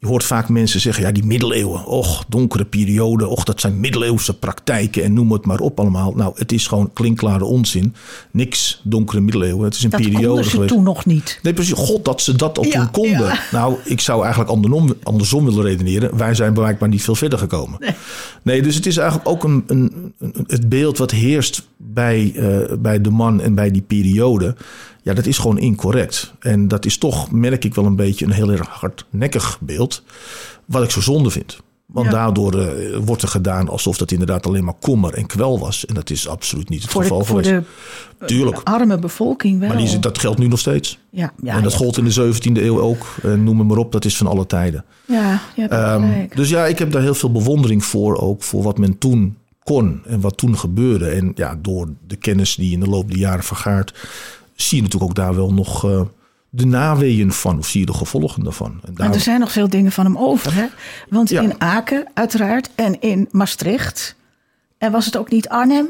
je 0.04 0.10
hoort 0.10 0.24
vaak 0.24 0.48
mensen 0.48 0.80
zeggen, 0.80 1.04
ja, 1.04 1.12
die 1.12 1.24
middeleeuwen, 1.24 1.84
och, 1.86 2.24
donkere 2.28 2.64
periode, 2.64 3.26
och, 3.26 3.44
dat 3.44 3.60
zijn 3.60 3.80
middeleeuwse 3.80 4.34
praktijken 4.38 5.02
en 5.04 5.12
noem 5.12 5.32
het 5.32 5.46
maar 5.46 5.58
op 5.60 5.80
allemaal. 5.80 6.12
Nou, 6.16 6.32
het 6.36 6.52
is 6.52 6.66
gewoon 6.66 6.90
klinkklare 6.92 7.44
onzin. 7.44 7.94
Niks 8.30 8.80
donkere 8.84 9.20
middeleeuwen. 9.20 9.64
Het 9.64 9.74
is 9.74 9.82
een 9.82 9.90
dat 9.90 10.00
periode 10.00 10.26
konden 10.26 10.44
ze 10.44 10.50
geweest. 10.50 10.72
toen 10.72 10.82
nog 10.82 11.04
niet. 11.06 11.38
Nee, 11.42 11.52
precies. 11.54 11.72
God, 11.76 12.04
dat 12.04 12.22
ze 12.22 12.36
dat 12.36 12.58
al 12.58 12.64
Ja, 12.64 12.70
toen 12.70 12.90
konden. 12.90 13.26
ja. 13.26 13.38
Nou, 13.52 13.76
ik 13.84 14.00
zou 14.00 14.20
eigenlijk 14.22 14.50
andersom, 14.50 14.94
andersom 15.02 15.44
willen 15.44 15.62
redeneren. 15.64 16.16
Wij 16.16 16.34
zijn 16.34 16.52
blijkbaar 16.52 16.88
niet 16.88 17.02
veel 17.02 17.14
verder 17.14 17.38
gekomen. 17.38 17.76
Nee. 17.80 17.90
Nee, 18.42 18.62
dus 18.62 18.74
het 18.74 18.86
is 18.86 18.96
eigenlijk 18.96 19.28
ook 19.28 19.44
een, 19.44 19.64
een, 19.66 20.12
een- 20.18 20.44
het 20.46 20.68
beeld 20.68 20.98
wat 20.98 21.10
heerst 21.10 21.62
bij, 21.94 22.32
eh, 22.36 22.76
bij 22.78 23.00
de 23.00 23.10
man 23.10 23.40
en 23.40 23.54
bij 23.54 23.70
die 23.70 23.82
periode. 23.82 24.56
Ja, 25.02 25.14
dat 25.14 25.26
is 25.26 25.38
gewoon 25.38 25.58
incorrect. 25.58 26.34
En 26.38 26.68
dat 26.68 26.84
is 26.84 26.98
toch, 26.98 27.30
merk 27.30 27.64
ik 27.64 27.74
wel 27.74 27.84
een 27.86 27.96
beetje, 27.96 28.24
een 28.24 28.30
heel 28.32 28.50
erg 28.50 28.66
hardnekkig 28.68 29.58
beeld. 29.60 30.02
Wat 30.64 30.82
ik 30.82 30.90
zo 30.90 31.00
zonde 31.00 31.30
vind. 31.30 31.60
Want 31.86 32.06
Ja. 32.06 32.12
daardoor 32.12 32.58
eh, 32.60 32.96
wordt 33.04 33.22
er 33.22 33.28
gedaan 33.28 33.68
alsof 33.68 33.96
dat 33.98 34.10
inderdaad 34.12 34.46
alleen 34.46 34.64
maar 34.64 34.74
kommer 34.80 35.14
en 35.14 35.26
kwel 35.26 35.58
was. 35.58 35.86
En 35.86 35.94
dat 35.94 36.10
is 36.10 36.28
absoluut 36.28 36.68
niet 36.68 36.82
het 36.82 36.90
Voor 36.90 37.02
geval 37.02 37.18
de, 37.18 37.24
voor 37.24 37.42
geweest. 37.44 37.64
de 38.18 38.26
Tuurlijk. 38.26 38.60
arme 38.64 38.98
bevolking 38.98 39.58
wel. 39.58 39.68
Maar 39.68 39.76
die, 39.76 39.98
dat 39.98 40.18
geldt 40.18 40.38
nu 40.38 40.46
nog 40.48 40.58
steeds. 40.58 40.98
ja, 41.10 41.32
ja, 41.42 41.56
en 41.56 41.62
dat 41.62 41.72
ja. 41.72 41.78
gold 41.78 41.96
in 41.98 42.04
de 42.04 42.32
17e 42.34 42.62
eeuw 42.62 42.80
ook. 42.80 43.06
Noem 43.22 43.58
het 43.58 43.68
maar 43.68 43.76
op, 43.76 43.92
dat 43.92 44.04
is 44.04 44.16
van 44.16 44.26
alle 44.26 44.46
tijden. 44.46 44.84
Ja, 45.06 45.40
hebt 45.54 45.72
Ehm, 45.72 46.26
dus 46.34 46.48
ja, 46.48 46.66
ik 46.66 46.78
heb 46.78 46.92
daar 46.92 47.02
heel 47.02 47.14
veel 47.14 47.32
bewondering 47.32 47.84
voor. 47.84 48.16
Ook 48.20 48.42
voor 48.42 48.62
wat 48.62 48.78
men 48.78 48.98
toen 48.98 49.36
kon 49.64 50.02
en 50.06 50.20
wat 50.20 50.36
toen 50.36 50.58
gebeurde. 50.58 51.08
En 51.08 51.32
ja, 51.34 51.58
door 51.62 51.88
de 52.06 52.16
kennis 52.16 52.54
die 52.54 52.72
in 52.72 52.80
de 52.80 52.86
loop 52.88 53.10
der 53.10 53.18
jaren 53.18 53.44
vergaart... 53.44 53.94
zie 54.54 54.76
je 54.76 54.82
natuurlijk 54.82 55.10
ook 55.10 55.16
daar 55.16 55.34
wel 55.34 55.52
nog 55.52 55.84
eh, 55.84 56.00
de 56.50 56.66
naweeën 56.66 57.32
van, 57.32 57.58
of 57.58 57.66
zie 57.66 57.80
je 57.80 57.86
de 57.86 57.92
gevolgen 57.94 58.44
daarvan. 58.44 58.80
En 58.84 58.92
Maar 58.96 59.12
er 59.14 59.20
zijn 59.20 59.40
nog 59.40 59.52
veel 59.52 59.68
dingen 59.68 59.92
van 59.92 60.04
hem 60.04 60.18
over, 60.18 60.54
hè? 60.54 60.66
Want 61.08 61.28
Ja. 61.30 61.42
in 61.42 61.60
Aken, 61.60 62.06
uiteraard, 62.14 62.70
en 62.74 63.00
in 63.00 63.28
Maastricht. 63.30 64.16
En 64.78 64.92
was 64.92 65.04
het 65.04 65.16
ook 65.16 65.30
niet 65.30 65.48
Arnhem? 65.48 65.88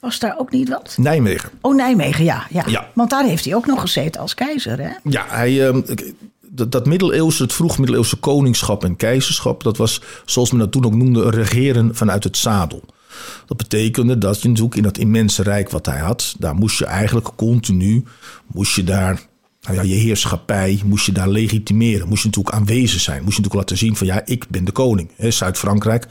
Was 0.00 0.18
daar 0.18 0.38
ook 0.38 0.50
niet 0.50 0.68
wat? 0.68 0.94
Nijmegen. 0.98 1.50
Oh, 1.60 1.74
Nijmegen, 1.74 2.24
ja. 2.24 2.46
ja. 2.50 2.62
Ja. 2.66 2.88
Want 2.94 3.10
daar 3.10 3.24
heeft 3.24 3.44
hij 3.44 3.54
ook 3.54 3.66
nog 3.66 3.80
gezeten 3.80 4.20
als 4.20 4.34
keizer, 4.34 4.78
hè? 4.80 4.90
Ja, 5.04 5.24
hij, 5.28 5.66
ehm, 5.68 5.80
dat, 6.54 6.72
dat 6.72 6.86
middeleeuwse, 6.86 7.42
het 7.42 7.52
vroeg 7.52 7.78
middeleeuwse 7.78 8.16
koningschap 8.16 8.84
en 8.84 8.96
keizerschap, 8.96 9.62
dat 9.62 9.76
was, 9.76 10.00
zoals 10.24 10.50
men 10.50 10.60
dat 10.60 10.72
toen 10.72 10.84
ook 10.84 10.94
noemde, 10.94 11.22
een 11.22 11.30
regeren 11.30 11.94
vanuit 11.94 12.24
het 12.24 12.36
zadel. 12.36 12.84
Dat 13.46 13.56
betekende 13.56 14.18
dat 14.18 14.42
je 14.42 14.48
natuurlijk 14.48 14.76
in 14.76 14.82
dat 14.82 14.98
immense 14.98 15.42
rijk 15.42 15.70
wat 15.70 15.86
hij 15.86 15.98
had, 15.98 16.34
daar 16.38 16.54
moest 16.54 16.78
je 16.78 16.86
eigenlijk 16.86 17.30
continu, 17.36 18.04
moest 18.46 18.74
je 18.74 18.84
daar, 18.84 19.28
nou 19.62 19.76
ja, 19.76 19.82
je 19.82 19.94
heerschappij, 19.94 20.80
moest 20.84 21.06
je 21.06 21.12
daar 21.12 21.28
legitimeren. 21.28 22.08
Moest 22.08 22.22
je 22.22 22.28
natuurlijk 22.28 22.56
aanwezig 22.56 23.00
zijn. 23.00 23.22
Moest 23.22 23.36
je 23.36 23.42
natuurlijk 23.42 23.70
laten 23.70 23.86
zien 23.86 23.96
van 23.96 24.06
ja, 24.06 24.22
ik 24.24 24.48
ben 24.48 24.64
de 24.64 24.72
koning. 24.72 25.10
Zuid-Frankrijk, 25.18 26.06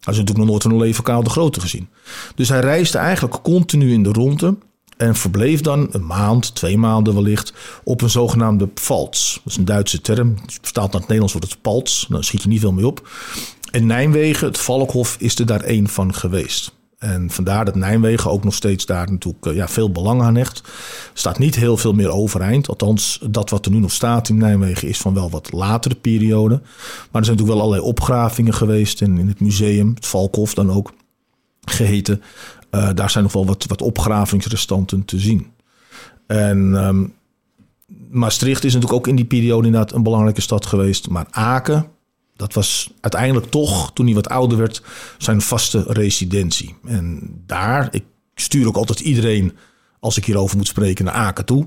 had 0.00 0.14
ze 0.14 0.20
natuurlijk 0.20 0.50
nog 0.50 0.62
nooit 0.62 0.82
leven 0.82 1.04
Karel 1.04 1.22
de 1.22 1.30
Grote 1.30 1.60
gezien. 1.60 1.88
Dus 2.34 2.48
hij 2.48 2.60
reisde 2.60 2.98
eigenlijk 2.98 3.42
continu 3.42 3.92
in 3.92 4.02
de 4.02 4.12
ronde. 4.12 4.56
En 4.96 5.14
verbleef 5.14 5.60
dan 5.60 5.88
een 5.90 6.06
maand, 6.06 6.54
twee 6.54 6.78
maanden 6.78 7.14
wellicht, 7.14 7.52
op 7.84 8.00
een 8.00 8.10
zogenaamde 8.10 8.66
pfalz. 8.66 9.34
Dat 9.34 9.52
is 9.52 9.56
een 9.56 9.64
Duitse 9.64 10.00
term. 10.00 10.34
Vertaald 10.46 10.92
naar 10.92 11.00
het 11.00 11.10
Nederlands 11.10 11.32
wordt 11.32 11.50
het 11.50 11.62
palts. 11.62 12.06
Daar 12.08 12.24
schiet 12.24 12.42
je 12.42 12.48
niet 12.48 12.60
veel 12.60 12.72
mee 12.72 12.86
op. 12.86 13.08
En 13.70 13.86
Nijmegen, 13.86 14.46
het 14.46 14.58
Valkhof, 14.58 15.16
is 15.18 15.38
er 15.38 15.46
daar 15.46 15.60
één 15.60 15.88
van 15.88 16.14
geweest. 16.14 16.72
En 17.02 17.30
vandaar 17.30 17.64
dat 17.64 17.74
Nijmegen 17.74 18.30
ook 18.30 18.44
nog 18.44 18.54
steeds 18.54 18.86
daar 18.86 19.10
natuurlijk 19.10 19.46
eh, 19.46 19.54
ja, 19.54 19.68
veel 19.68 19.90
belang 19.90 20.22
aan 20.22 20.34
hecht. 20.34 20.62
staat 21.12 21.38
niet 21.38 21.54
heel 21.54 21.76
veel 21.76 21.92
meer 21.92 22.10
overeind. 22.10 22.68
Althans, 22.68 23.18
dat 23.30 23.50
wat 23.50 23.66
er 23.66 23.72
nu 23.72 23.78
nog 23.78 23.92
staat 23.92 24.28
in 24.28 24.36
Nijmegen 24.36 24.88
is 24.88 24.98
van 24.98 25.14
wel 25.14 25.30
wat 25.30 25.52
latere 25.52 25.94
periode. 25.94 26.54
Maar 26.54 27.20
er 27.20 27.24
zijn 27.24 27.36
natuurlijk 27.36 27.48
wel 27.48 27.60
allerlei 27.60 27.82
opgravingen 27.82 28.54
geweest. 28.54 29.00
En 29.00 29.18
in 29.18 29.28
het 29.28 29.40
museum, 29.40 29.92
het 29.94 30.06
Valkhof 30.06 30.54
dan 30.54 30.70
ook 30.70 30.92
geheten. 31.64 32.22
Eh, 32.72 32.88
daar 32.94 33.10
zijn 33.10 33.24
nog 33.24 33.32
wel 33.32 33.46
wat, 33.46 33.64
wat 33.68 33.82
opgravingsrestanten 33.82 35.04
te 35.04 35.18
zien. 35.18 35.46
En 36.26 36.76
ehm, 36.76 37.04
Maastricht 38.10 38.64
is 38.64 38.74
natuurlijk 38.74 39.00
ook 39.00 39.08
in 39.08 39.16
die 39.16 39.24
periode 39.24 39.66
inderdaad 39.66 39.92
een 39.92 40.02
belangrijke 40.02 40.40
stad 40.40 40.66
geweest. 40.66 41.08
Maar 41.08 41.26
Aken, 41.30 41.86
dat 42.36 42.54
was 42.54 42.92
uiteindelijk 43.00 43.50
toch, 43.50 43.92
toen 43.92 44.06
hij 44.06 44.14
wat 44.14 44.28
ouder 44.28 44.58
werd, 44.58 44.82
zijn 45.18 45.40
vaste 45.40 45.84
residentie. 45.88 46.74
En 46.84 47.20
daar, 47.46 47.88
ik 47.90 48.04
stuur 48.34 48.66
ook 48.66 48.76
altijd 48.76 49.00
iedereen, 49.00 49.52
als 50.02 50.16
ik 50.16 50.24
hierover 50.24 50.56
moet 50.56 50.66
spreken, 50.66 51.04
naar 51.04 51.14
Aken 51.14 51.44
toe. 51.44 51.66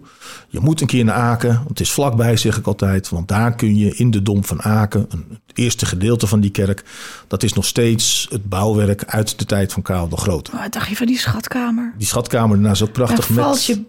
Je 0.49 0.59
moet 0.59 0.81
een 0.81 0.87
keer 0.87 1.03
naar 1.03 1.15
Aken, 1.15 1.63
het 1.67 1.79
is 1.79 1.91
vlakbij, 1.91 2.37
zeg 2.37 2.57
ik 2.57 2.67
altijd. 2.67 3.09
Want 3.09 3.27
daar 3.27 3.55
kun 3.55 3.77
je 3.77 3.95
in 3.95 4.11
de 4.11 4.21
Dom 4.21 4.45
van 4.45 4.61
Aken, 4.61 5.05
een, 5.09 5.25
het 5.47 5.57
eerste 5.57 5.85
gedeelte 5.85 6.27
van 6.27 6.39
die 6.39 6.51
kerk, 6.51 6.83
dat 7.27 7.43
is 7.43 7.53
nog 7.53 7.65
steeds 7.65 8.27
het 8.29 8.49
bouwwerk 8.49 9.05
uit 9.05 9.39
de 9.39 9.45
tijd 9.45 9.73
van 9.73 9.81
Karel 9.81 10.09
de 10.09 10.17
Grote. 10.17 10.51
Wat 10.51 10.73
dacht 10.73 10.89
je 10.89 10.95
van 10.95 11.05
die 11.07 11.17
schatkamer? 11.17 11.93
Die 11.97 12.07
schatkamer 12.07 12.55
daarna 12.55 12.71
is 12.71 12.81
ook 12.81 12.95
Daar 12.95 13.05
prachtig. 13.05 13.25
valt 13.25 13.65
je 13.65 13.83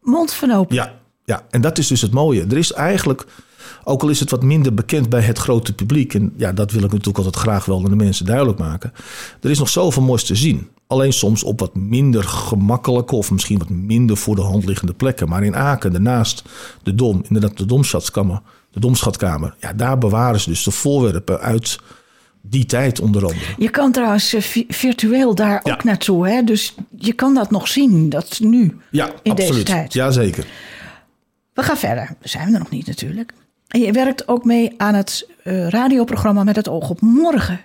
mond 0.00 0.32
van 0.32 0.50
open. 0.52 0.74
Ja, 0.74 0.94
ja, 1.24 1.46
en 1.50 1.60
dat 1.60 1.78
is 1.78 1.86
dus 1.86 2.00
het 2.00 2.12
mooie. 2.12 2.46
Er 2.50 2.56
is 2.56 2.72
eigenlijk, 2.72 3.26
ook 3.84 4.02
al 4.02 4.08
is 4.08 4.20
het 4.20 4.30
wat 4.30 4.42
minder 4.42 4.74
bekend 4.74 5.08
bij 5.08 5.22
het 5.22 5.38
grote 5.38 5.74
publiek, 5.74 6.14
en 6.14 6.32
ja, 6.36 6.52
dat 6.52 6.70
wil 6.70 6.84
ik 6.84 6.92
natuurlijk 6.92 7.24
altijd 7.24 7.36
graag 7.44 7.64
wel 7.64 7.76
aan 7.84 7.90
de 7.90 7.96
mensen 7.96 8.26
duidelijk 8.26 8.58
maken. 8.58 8.92
Er 9.40 9.50
is 9.50 9.58
nog 9.58 9.68
zoveel 9.68 10.02
moois 10.02 10.24
te 10.24 10.34
zien. 10.34 10.68
Alleen 10.90 11.12
soms 11.12 11.42
op 11.44 11.60
wat 11.60 11.74
minder 11.74 12.24
gemakkelijke 12.24 13.14
of 13.16 13.30
misschien 13.30 13.58
wat 13.58 13.68
minder 13.68 14.16
voor 14.16 14.34
de 14.36 14.42
hand 14.42 14.64
liggende 14.64 14.92
plekken. 14.94 15.28
Maar 15.28 15.44
in 15.44 15.56
Aken, 15.56 15.92
daarnaast 15.92 16.42
de 16.82 16.94
Dom, 16.94 17.22
inderdaad 17.28 17.56
de 17.56 17.66
Domschatkamer, 17.66 18.40
de 18.70 18.80
Domschatkamer, 18.80 19.54
ja, 19.60 19.72
daar 19.72 19.98
bewaren 19.98 20.40
ze 20.40 20.48
dus 20.48 20.62
de 20.64 20.70
voorwerpen 20.70 21.40
uit 21.40 21.78
die 22.40 22.66
tijd 22.66 23.00
onder 23.00 23.22
andere. 23.22 23.54
Je 23.58 23.68
kan 23.70 23.92
trouwens 23.92 24.34
eh, 24.34 24.40
vi- 24.40 24.64
virtueel 24.68 25.34
daar 25.34 25.60
Ja. 25.64 25.72
ook 25.72 25.84
naartoe, 25.84 26.28
hè? 26.28 26.42
Dus 26.42 26.74
je 26.98 27.12
kan 27.12 27.34
dat 27.34 27.50
nog 27.50 27.68
zien, 27.68 28.08
dat 28.08 28.38
nu. 28.42 28.76
Ja, 28.90 29.06
In 29.22 29.34
deze 29.34 29.42
absoluut. 29.48 29.66
tijd. 29.66 29.92
Jazeker. 29.92 30.46
We 31.54 31.62
gaan 31.62 31.76
verder. 31.76 32.16
We 32.20 32.28
zijn 32.28 32.52
er 32.54 32.58
nog 32.58 32.70
niet 32.70 32.86
natuurlijk. 32.86 33.32
En 33.68 33.80
je 33.80 33.92
werkt 33.92 34.28
ook 34.28 34.44
mee 34.44 34.74
aan 34.76 34.94
het 34.94 35.28
eh, 35.44 35.68
radioprogramma 35.68 36.44
Met 36.44 36.56
het 36.56 36.68
oog 36.68 36.90
op 36.90 37.00
morgen. 37.00 37.60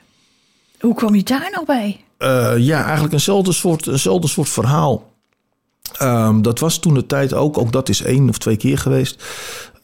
Hoe 0.79 0.95
kwam 0.95 1.15
je 1.15 1.23
daar 1.23 1.49
nou 1.53 1.65
bij? 1.65 1.99
Eh, 2.17 2.57
ja, 2.57 2.83
eigenlijk 2.83 3.13
eenzelfde 3.13 3.51
soort, 3.51 3.87
eenzelfde 3.87 4.27
soort 4.27 4.49
verhaal. 4.49 5.13
Ehm, 5.97 6.41
dat 6.41 6.59
was 6.59 6.79
toen 6.79 6.93
de 6.93 7.05
tijd 7.05 7.33
ook, 7.33 7.57
ook 7.57 7.71
dat 7.71 7.89
is 7.89 8.01
één 8.01 8.29
of 8.29 8.37
twee 8.37 8.57
keer 8.57 8.77
geweest. 8.77 9.23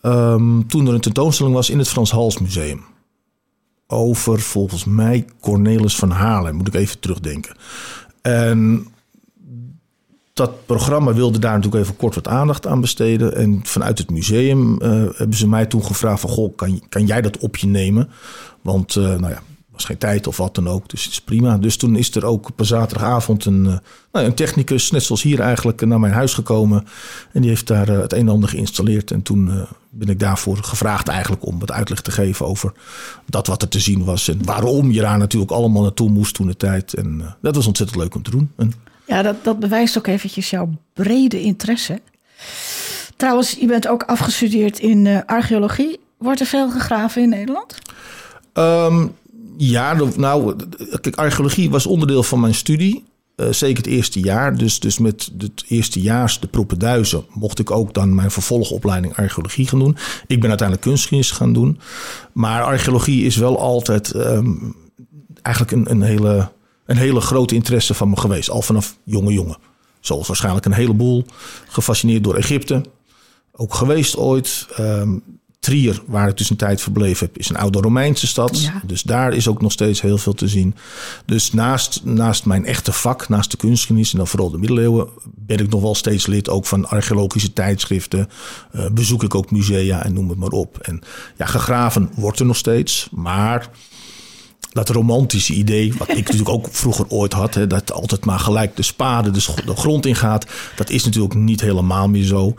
Ehm, 0.02 0.62
toen 0.68 0.88
er 0.88 0.94
een 0.94 1.02
tentoonstelling 1.02 1.56
was 1.56 1.70
in 1.70 1.78
het 1.78 1.90
Frans 1.90 2.12
Hals 2.12 2.40
Museum. 2.40 2.84
Over 3.88 4.40
volgens 4.40 4.86
mij 4.86 5.26
Cornelis 5.40 5.96
van 5.96 6.12
Haarlem, 6.12 6.56
moet 6.56 6.68
ik 6.68 6.74
even 6.74 7.00
terugdenken. 7.00 7.56
En 8.22 8.88
dat 10.34 10.66
programma 10.66 11.14
wilde 11.14 11.40
daar 11.40 11.56
natuurlijk 11.56 11.84
even 11.84 11.98
kort 11.98 12.16
wat 12.16 12.28
aandacht 12.28 12.68
aan 12.68 12.82
besteden. 12.82 13.36
En 13.36 13.60
vanuit 13.64 13.98
het 13.98 14.10
museum 14.10 14.82
eh, 14.82 14.90
hebben 14.92 15.38
ze 15.38 15.48
mij 15.48 15.66
toen 15.66 15.84
gevraagd 15.84 16.20
van... 16.20 16.30
Goh, 16.30 16.56
kan, 16.56 16.82
kan 16.90 17.06
jij 17.06 17.22
dat 17.22 17.38
op 17.38 17.56
je 17.58 17.68
nemen? 17.68 18.10
Want 18.62 18.96
eh, 18.96 19.04
nou 19.04 19.30
ja, 19.30 19.42
was 19.82 19.90
geen 19.90 20.10
tijd 20.10 20.28
of 20.28 20.38
wat 20.38 20.56
dan 20.56 20.68
ook, 20.68 20.90
dus 20.90 21.04
het 21.04 21.12
is 21.12 21.22
prima. 21.22 21.58
Dus 21.58 21.78
toen 21.78 21.96
is 21.96 22.16
er 22.16 22.26
ook 22.26 22.48
op 22.48 22.60
een 22.60 22.66
zaterdagavond 22.66 23.46
een, 23.46 23.66
eh, 23.66 23.78
nou 24.12 24.26
een 24.26 24.34
technicus, 24.34 24.92
net 24.92 25.04
zoals 25.04 25.22
hier 25.22 25.40
eigenlijk, 25.40 25.86
naar 25.86 26.00
mijn 26.00 26.14
huis 26.14 26.34
gekomen. 26.34 26.88
En 27.32 27.42
die 27.42 27.50
heeft 27.50 27.68
daar 27.68 27.90
eh, 27.90 28.00
het 28.00 28.14
een 28.14 28.20
en 28.20 28.30
ander 28.30 28.50
geïnstalleerd. 28.50 29.12
En 29.12 29.22
toen 29.22 29.50
eh, 29.50 29.62
ben 29.94 30.10
ik 30.10 30.20
daarvoor 30.20 30.58
gevraagd 30.58 31.08
eigenlijk 31.08 31.46
om 31.46 31.60
wat 31.60 31.72
uitleg 31.72 32.02
te 32.02 32.12
geven 32.12 32.46
over 32.46 32.74
dat 33.26 33.48
wat 33.48 33.62
er 33.62 33.68
te 33.68 33.80
zien 33.80 34.04
was. 34.04 34.28
En 34.28 34.46
waarom 34.46 34.92
je 34.92 35.02
daar 35.02 35.18
natuurlijk 35.18 35.52
allemaal 35.52 35.82
naartoe 35.82 36.10
moest 36.10 36.34
toen 36.34 36.48
de 36.48 36.58
tijd. 36.58 36.94
En 36.94 37.22
eh, 37.22 37.32
dat 37.42 37.56
was 37.56 37.68
ontzettend 37.68 38.00
leuk 38.00 38.16
om 38.16 38.24
te 38.24 38.32
doen. 38.32 38.52
En, 38.58 38.74
Ja, 39.06 39.22
dat, 39.22 39.44
dat 39.44 39.60
bewijst 39.60 39.98
ook 39.98 40.08
eventjes 40.08 40.50
jouw 40.50 40.70
brede 40.94 41.42
interesse. 41.42 42.02
Trouwens, 43.16 43.52
je 43.52 43.66
bent 43.66 43.88
ook 43.88 44.04
afgestudeerd 44.04 44.80
in 44.80 45.08
eh, 45.08 45.20
archeologie. 45.26 46.00
Wordt 46.18 46.40
er 46.40 46.46
veel 46.46 46.70
gegraven 46.70 47.22
in 47.22 47.30
Nederland? 47.30 47.76
Ehm, 48.54 49.08
ja, 49.70 49.98
nou, 50.16 50.56
kijk, 51.02 51.16
archeologie 51.16 51.70
was 51.70 51.86
onderdeel 51.86 52.24
van 52.24 52.40
mijn 52.40 52.54
studie. 52.54 53.04
Eh, 53.36 53.52
zeker 53.52 53.78
het 53.78 53.94
eerste 53.94 54.20
jaar. 54.20 54.58
Dus, 54.58 54.80
dus 54.80 54.98
met 54.98 55.32
het 55.38 55.64
eerste 55.68 56.02
jaars, 56.02 56.40
de 56.40 56.48
propenduizen, 56.48 57.26
mocht 57.34 57.60
ik 57.60 57.72
ook 57.72 57.94
dan 57.94 58.16
mijn 58.16 58.32
vervolgopleiding 58.32 59.16
archeologie 59.16 59.68
gaan 59.68 59.80
doen. 59.80 59.98
Ik 60.28 60.40
ben 60.40 60.50
uiteindelijk 60.50 60.88
kunstgeschiedenis 60.88 61.32
gaan 61.32 61.54
doen. 61.54 61.80
Maar 62.34 62.64
archeologie 62.64 63.26
is 63.26 63.36
wel 63.36 63.60
altijd 63.60 64.12
ehm, 64.12 64.54
eigenlijk 65.42 65.76
een, 65.76 65.92
een, 65.92 66.02
hele, 66.02 66.52
een 66.86 66.98
hele 66.98 67.22
grote 67.22 67.56
interesse 67.56 67.94
van 67.94 68.10
me 68.10 68.18
geweest. 68.18 68.50
Al 68.50 68.62
vanaf 68.62 68.98
jonge 69.04 69.34
jongen. 69.34 69.58
Zoals 70.00 70.28
waarschijnlijk 70.28 70.66
een 70.66 70.74
heleboel. 70.74 71.26
Gefascineerd 71.68 72.24
door 72.24 72.36
Egypte. 72.36 72.82
Ook 73.52 73.74
geweest 73.74 74.18
ooit. 74.18 74.68
Ehm, 74.76 75.18
Trier, 75.62 76.02
waar 76.06 76.28
ik 76.28 76.38
dus 76.38 76.50
een 76.50 76.56
tijd 76.56 76.82
verbleven 76.82 77.26
heb, 77.26 77.38
is 77.38 77.50
een 77.50 77.58
oude 77.58 77.80
Romeinse 77.80 78.28
stad. 78.28 78.62
Ja. 78.62 78.82
Dus 78.86 79.02
daar 79.02 79.34
is 79.34 79.48
ook 79.48 79.62
nog 79.62 79.72
steeds 79.72 80.02
heel 80.02 80.18
veel 80.18 80.34
te 80.34 80.48
zien. 80.48 80.76
Dus 81.26 81.54
naast, 81.54 82.02
naast 82.04 82.46
mijn 82.46 82.66
echte 82.66 82.92
vak, 82.92 83.30
naast 83.30 83.52
de 83.52 83.58
kunstgeschiedenis 83.58 84.12
en 84.12 84.18
dan 84.18 84.28
vooral 84.28 84.50
de 84.50 84.58
middeleeuwen, 84.58 85.08
ben 85.36 85.58
ik 85.58 85.70
nog 85.70 85.82
wel 85.82 85.96
steeds 85.96 86.26
lid 86.28 86.50
ook 86.50 86.66
van 86.66 86.90
archeologische 86.90 87.54
tijdschriften. 87.54 88.30
Eh, 88.72 88.86
bezoek 88.92 89.24
ik 89.24 89.36
ook 89.36 89.52
musea 89.52 90.04
en 90.04 90.14
noem 90.14 90.30
het 90.30 90.38
maar 90.38 90.50
op. 90.50 90.78
En 90.78 91.02
ja, 91.38 91.46
gegraven 91.46 92.12
wordt 92.16 92.40
er 92.40 92.46
nog 92.46 92.58
steeds, 92.58 93.08
maar 93.12 93.70
dat 94.72 94.90
romantische 94.90 95.54
idee, 95.54 95.94
wat 95.98 96.10
ik 96.10 96.16
natuurlijk 96.26 96.50
ook 96.50 96.68
vroeger 96.72 97.06
ooit 97.10 97.34
had, 97.34 97.54
hè, 97.54 97.68
dat 97.68 97.92
altijd 97.92 98.26
maar 98.26 98.40
gelijk 98.40 98.76
de 98.76 98.84
spade 98.84 99.32
de, 99.32 99.54
de 99.66 99.76
grond 99.76 100.06
ingaat, 100.06 100.46
dat 100.76 100.90
is 100.90 101.04
natuurlijk 101.04 101.34
niet 101.34 101.62
helemaal 101.62 102.08
meer 102.08 102.26
zo. 102.26 102.56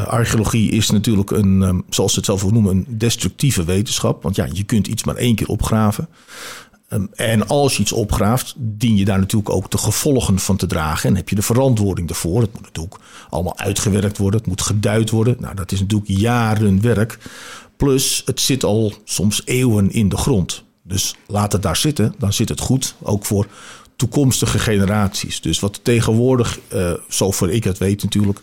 Eh, 0.00 0.06
archeologie 0.06 0.70
is 0.70 0.90
natuurlijk 0.90 1.30
een, 1.30 1.62
ehm, 1.62 1.80
zoals 1.88 2.12
ze 2.12 2.16
het 2.16 2.26
zelf 2.26 2.50
noemen, 2.50 2.76
een 2.76 2.86
destructieve 2.88 3.64
wetenschap. 3.64 4.22
Want 4.22 4.36
ja, 4.36 4.48
je 4.52 4.62
kunt 4.62 4.86
iets 4.86 5.04
maar 5.04 5.16
één 5.16 5.34
keer 5.34 5.48
opgraven. 5.48 6.08
Ehm, 6.88 7.06
en 7.14 7.48
als 7.48 7.76
je 7.76 7.82
iets 7.82 7.92
opgraaft, 7.92 8.54
dien 8.56 8.96
je 8.96 9.04
daar 9.04 9.18
natuurlijk 9.18 9.50
ook 9.50 9.70
de 9.70 9.78
gevolgen 9.78 10.38
van 10.38 10.56
te 10.56 10.66
dragen. 10.66 11.10
En 11.10 11.16
heb 11.16 11.28
je 11.28 11.34
de 11.34 11.42
verantwoording 11.42 12.08
daarvoor. 12.08 12.40
Het 12.40 12.52
moet 12.52 12.62
natuurlijk 12.62 12.96
allemaal 13.30 13.58
uitgewerkt 13.58 14.18
worden. 14.18 14.40
Het 14.40 14.48
moet 14.48 14.62
geduid 14.62 15.10
worden. 15.10 15.36
Nou, 15.40 15.54
dat 15.54 15.72
is 15.72 15.80
natuurlijk 15.80 16.10
jaren 16.10 16.80
werk. 16.80 17.18
Plus, 17.76 18.22
het 18.24 18.40
zit 18.40 18.64
al 18.64 18.92
soms 19.04 19.42
eeuwen 19.44 19.90
in 19.90 20.08
de 20.08 20.16
grond. 20.16 20.64
Dus 20.82 21.14
laat 21.26 21.52
het 21.52 21.62
daar 21.62 21.76
zitten, 21.76 22.14
dan 22.18 22.32
zit 22.32 22.48
het 22.48 22.60
goed. 22.60 22.94
Ook 23.02 23.26
voor 23.26 23.46
toekomstige 24.00 24.58
generaties. 24.58 25.40
Dus 25.40 25.60
wat 25.60 25.80
tegenwoordig, 25.84 26.58
eh 26.68 26.92
zover 27.08 27.50
ik 27.50 27.64
het 27.64 27.78
weet 27.78 28.02
natuurlijk, 28.02 28.40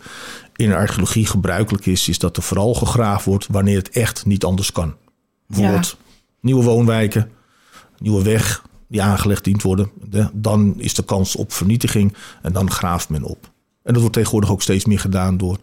in 0.56 0.70
de 0.70 0.76
archeologie 0.76 1.26
gebruikelijk 1.26 1.86
is, 1.86 2.08
is 2.10 2.20
dat 2.20 2.38
er 2.38 2.44
vooral 2.44 2.74
gegraven 2.74 3.30
wordt 3.30 3.48
wanneer 3.52 3.78
het 3.78 3.90
echt 3.90 4.26
niet 4.26 4.44
anders 4.44 4.72
kan. 4.72 4.96
Bijvoorbeeld 5.48 5.98
nieuwe 6.42 6.64
woonwijken, 6.64 7.32
nieuwe 7.98 8.24
weg 8.24 8.64
die 8.88 9.02
aangelegd 9.02 9.44
dient 9.44 9.62
worden. 9.62 9.92
De- 10.10 10.30
dan 10.34 10.74
is 10.78 10.94
de 10.94 11.04
kans 11.04 11.36
op 11.36 11.54
vernietiging 11.54 12.14
en 12.42 12.54
dan 12.54 12.72
graaft 12.72 13.10
men 13.10 13.24
op. 13.24 13.52
En 13.84 13.94
dat 13.94 14.02
wordt 14.02 14.16
tegenwoordig 14.16 14.52
ook 14.52 14.62
steeds 14.62 14.86
meer 14.86 15.00
gedaan 15.00 15.38
door 15.38 15.58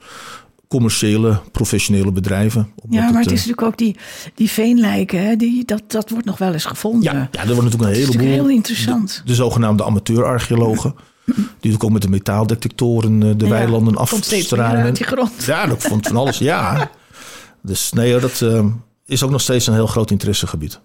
commerciële, 0.74 1.40
professionele 1.52 2.12
bedrijven. 2.12 2.72
Ja, 2.90 3.10
maar 3.10 3.22
het, 3.22 3.30
is 3.30 3.46
natuurlijk 3.46 3.62
ook 3.62 3.78
die, 3.78 3.96
die 4.34 4.50
veenlijken, 4.50 5.26
hè, 5.26 5.36
die, 5.36 5.64
dat, 5.64 5.82
dat 5.86 6.10
wordt 6.10 6.24
nog 6.24 6.38
wel 6.38 6.52
eens 6.52 6.64
gevonden. 6.64 7.12
Ja, 7.12 7.28
ja 7.32 7.40
er 7.40 7.54
wordt 7.54 7.62
natuurlijk 7.62 7.90
een 7.90 8.04
heleboel. 8.04 8.26
heel 8.26 8.48
interessant. 8.48 9.14
De, 9.16 9.22
de 9.24 9.34
zogenaamde 9.34 9.84
amateurarcheologen. 9.84 10.94
Die 11.60 11.74
ook 11.78 11.90
met 11.90 12.02
de 12.02 12.08
metaaldetectoren 12.08 13.20
de 13.20 13.34
ja, 13.38 13.48
weilanden 13.48 13.96
afstruinen. 13.96 14.94
Ja, 15.46 15.66
dat 15.66 15.82
vond 15.82 16.06
van 16.06 16.16
alles. 16.16 16.38
Ja. 16.38 16.90
Dus 17.62 17.92
nee, 17.92 18.20
dat 18.20 18.40
uh, 18.40 18.64
is 19.06 19.22
ook 19.22 19.30
nog 19.30 19.40
steeds 19.40 19.66
een 19.66 19.74
heel 19.74 19.86
groot 19.86 20.10
interessegebied. 20.10 20.80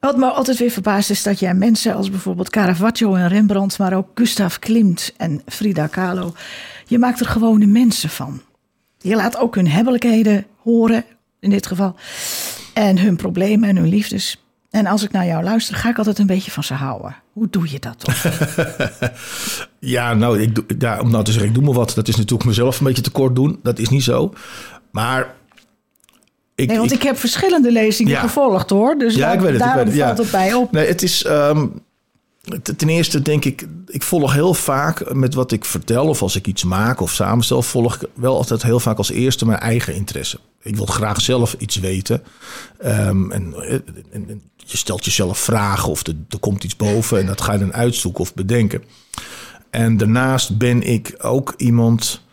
Wat 0.00 0.16
me 0.16 0.30
altijd 0.30 0.58
weer 0.58 0.70
verbaast 0.70 1.10
is 1.10 1.22
dat 1.22 1.38
jij 1.38 1.54
mensen 1.54 1.94
als 1.94 2.10
bijvoorbeeld 2.10 2.50
Caravaggio 2.50 3.14
en 3.14 3.28
Rembrandt, 3.28 3.78
maar 3.78 3.92
ook 3.92 4.08
Gustav 4.14 4.58
Klimt 4.58 5.12
en 5.16 5.42
Frida 5.46 5.86
Kahlo, 5.86 6.34
je 6.86 6.98
maakt 6.98 7.20
er 7.20 7.26
gewone 7.26 7.66
mensen 7.66 8.10
van. 8.10 8.40
Je 9.06 9.16
laat 9.16 9.38
ook 9.38 9.54
hun 9.54 9.68
hebbelijkheden 9.68 10.46
horen, 10.62 11.04
in 11.40 11.50
dit 11.50 11.66
geval, 11.66 11.94
en 12.74 12.98
hun 12.98 13.16
problemen 13.16 13.68
en 13.68 13.76
hun 13.76 13.88
liefdes. 13.88 14.44
En 14.70 14.86
als 14.86 15.02
ik 15.02 15.12
naar 15.12 15.26
jou 15.26 15.44
luister, 15.44 15.76
ga 15.76 15.88
ik 15.88 15.98
altijd 15.98 16.18
een 16.18 16.26
beetje 16.26 16.50
van 16.50 16.64
ze 16.64 16.74
houden. 16.74 17.16
Hoe 17.32 17.46
doe 17.50 17.70
je 17.70 17.78
dat 17.78 17.98
toch? 17.98 18.26
ja, 19.96 20.14
nou, 20.14 20.40
ik 20.40 20.54
doe, 20.54 20.64
ja, 20.78 21.00
om 21.00 21.10
nou 21.10 21.24
te 21.24 21.32
zeggen, 21.32 21.48
ik 21.48 21.54
doe 21.54 21.64
me 21.64 21.72
wat. 21.72 21.92
Dat 21.94 22.08
is 22.08 22.16
natuurlijk 22.16 22.48
mezelf 22.48 22.78
een 22.78 22.86
beetje 22.86 23.02
tekort 23.02 23.34
doen. 23.34 23.58
Dat 23.62 23.78
is 23.78 23.88
niet 23.88 24.02
zo. 24.02 24.32
Maar 24.90 25.34
ik, 26.54 26.68
nee, 26.68 26.78
want 26.78 26.92
ik, 26.92 27.02
heb 27.02 27.18
verschillende 27.18 27.72
lezingen 27.72 28.16
gevolgd 28.16 28.70
hoor. 28.70 28.98
Dus 28.98 29.14
ja, 29.14 29.32
ik 29.32 29.40
weet 29.40 29.52
het, 29.52 29.62
ik 29.62 29.74
weet 29.74 29.86
het, 29.86 29.98
valt 29.98 30.18
het 30.18 30.30
bij 30.30 30.54
op. 30.54 30.72
Nee, 30.72 30.86
het 30.86 31.02
is. 31.02 31.26
Um, 31.26 31.84
ten 32.76 32.88
eerste 32.88 33.22
denk 33.22 33.44
ik, 33.44 33.66
ik 33.86 34.02
volg 34.02 34.32
heel 34.32 34.54
vaak 34.54 35.14
met 35.14 35.34
wat 35.34 35.52
ik 35.52 35.64
vertel 35.64 36.06
of 36.06 36.22
als 36.22 36.36
ik 36.36 36.46
iets 36.46 36.64
maak 36.64 37.00
of 37.00 37.12
samenstel, 37.12 37.62
volg 37.62 37.94
ik 37.94 38.08
wel 38.14 38.36
altijd 38.36 38.62
heel 38.62 38.80
vaak 38.80 38.98
als 38.98 39.10
eerste 39.10 39.46
mijn 39.46 39.58
eigen 39.58 39.94
interesse. 39.94 40.38
Ik 40.62 40.76
wil 40.76 40.86
graag 40.86 41.20
zelf 41.20 41.56
iets 41.58 41.76
weten. 41.76 42.22
Um, 42.84 43.32
en, 43.32 43.54
en, 44.12 44.42
je 44.56 44.76
stelt 44.76 45.04
jezelf 45.04 45.38
vragen 45.38 45.90
of 45.90 46.06
er, 46.06 46.14
er 46.28 46.38
komt 46.38 46.64
iets 46.64 46.76
boven 46.76 47.18
en 47.18 47.26
dat 47.26 47.40
ga 47.40 47.52
je 47.52 47.58
dan 47.58 47.74
uitzoeken 47.74 48.20
of 48.20 48.34
bedenken. 48.34 48.82
En 49.70 49.96
daarnaast 49.96 50.58
ben 50.58 50.82
ik 50.82 51.14
ook 51.18 51.54
iemand. 51.56 52.24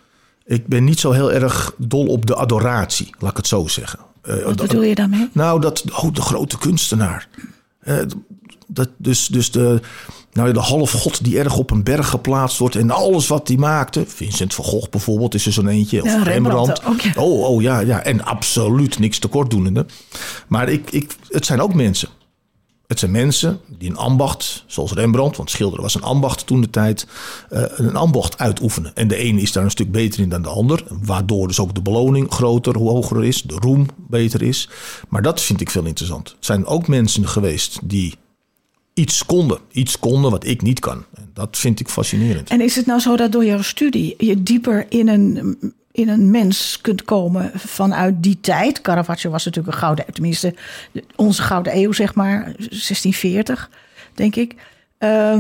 Ik 0.46 0.67
ben 0.67 0.84
niet 0.84 1.00
zo 1.00 1.12
heel 1.12 1.32
erg 1.32 1.74
dol 1.77 2.08
op 2.08 2.25
de 2.25 2.36
adoratie, 2.36 3.13
laat 3.20 3.32
ik 3.32 3.38
het 3.38 3.48
zo 3.48 3.67
zeggen. 3.67 4.00
Uh, 4.24 4.43
Wat 4.43 4.55
bedoel 4.55 4.84
je 4.84 4.96
daarmee? 4.96 5.29
Nou, 5.32 5.62
dat, 5.62 5.84
oh, 5.91 6.13
de 6.13 6.22
grote 6.22 6.58
kunstenaar. 6.58 7.27
Uh, 7.84 7.98
dat, 8.67 8.89
dus, 8.98 9.27
dus 9.27 9.51
de, 9.51 9.79
nou, 10.34 10.53
de 10.53 10.60
halfgod 10.60 11.24
die 11.24 11.39
erg 11.39 11.58
op 11.58 11.72
een 11.72 11.84
berg 11.84 12.10
geplaatst 12.10 12.58
wordt 12.58 12.75
en 12.75 12.91
alles 12.91 13.27
wat 13.27 13.48
hij 13.48 13.58
maakte. 13.58 14.03
Vincent 14.08 14.53
van 14.53 14.65
Gogh 14.65 14.89
bijvoorbeeld 14.89 15.34
is 15.34 15.46
er 15.46 15.53
zo'n 15.53 15.67
eentje. 15.67 16.01
Of 16.01 16.08
ja, 16.08 16.24
Rembrandt. 16.24 16.79
Rembrandt. 16.79 17.17
Oh, 17.17 17.43
oh 17.43 17.62
ja, 17.62 17.79
ja. 17.79 18.03
En 18.03 18.25
absoluut 18.25 19.00
niks 19.00 19.20
tekortdoenende. 19.20 19.86
Maar 20.48 20.70
ik, 20.70 20.91
ik, 20.91 21.15
het 21.29 21.46
zijn 21.46 21.62
ook 21.62 21.74
mensen. 21.74 22.10
Het 22.88 23.00
zijn 23.00 23.12
mensen 23.12 23.60
die 23.77 23.89
een 23.89 23.98
ambacht, 23.98 24.63
zoals 24.67 24.91
Rembrandt, 24.91 25.38
want 25.38 25.50
schilderen 25.50 25.84
was 25.84 25.96
een 25.96 26.03
ambacht 26.03 26.46
toen 26.46 26.62
de 26.62 26.70
tijd, 26.70 27.08
uh, 27.50 27.63
een 27.67 27.96
ambacht 27.96 28.38
uitoefenen. 28.38 28.96
En 28.96 29.08
de 29.08 29.15
ene 29.15 29.41
is 29.41 29.51
daar 29.51 29.63
een 29.63 29.72
stuk 29.72 29.91
beter 29.91 30.20
in 30.20 30.29
dan 30.29 30.41
de 30.41 30.50
ander, 30.50 30.84
waardoor 30.89 31.48
dus 31.48 31.60
ook 31.60 31.75
de 31.75 31.82
beloning 31.82 32.32
groter, 32.32 32.77
hoger 32.77 33.24
is, 33.24 33.41
de 33.41 33.55
roem 33.60 33.86
beter 33.98 34.41
is. 34.41 34.70
Maar 35.10 35.22
dat 35.22 35.41
vind 35.41 35.62
ik 35.62 35.70
veel 35.70 35.86
interessant. 35.86 36.29
Het 36.29 36.46
zijn 36.46 36.65
ook 36.65 36.88
mensen 36.88 37.27
geweest 37.27 37.79
die 37.84 38.15
iets 38.93 39.25
konden. 39.25 39.59
Iets 39.71 40.00
konden 40.00 40.31
wat 40.31 40.45
ik 40.45 40.62
niet 40.62 40.79
kan. 40.79 41.05
En 41.13 41.29
dat 41.33 41.57
vind 41.57 41.79
ik 41.79 41.89
fascinerend. 41.89 42.50
En 42.50 42.62
is 42.62 42.75
het 42.75 42.85
nou 42.85 43.00
zo 43.00 43.15
dat 43.15 43.31
door 43.31 43.45
jouw 43.45 43.62
studie 43.62 44.15
je 44.17 44.43
dieper 44.43 44.85
in 44.89 45.07
een, 45.07 45.57
in 45.91 46.09
een 46.09 46.31
mens 46.31 46.79
kunt 46.81 47.03
komen 47.03 47.51
vanuit 47.55 48.23
die 48.23 48.38
tijd? 48.41 48.81
Caravaggio 48.81 49.31
was 49.31 49.45
natuurlijk 49.45 49.73
een 49.73 49.79
gouden, 49.79 50.05
tenminste 50.13 50.55
onze 51.15 51.41
gouden 51.41 51.77
eeuw, 51.77 51.91
zeg 51.91 52.15
maar, 52.15 52.43
1640, 52.43 53.69
denk 54.13 54.35
ik. 54.35 54.55
Uh, 55.00 55.39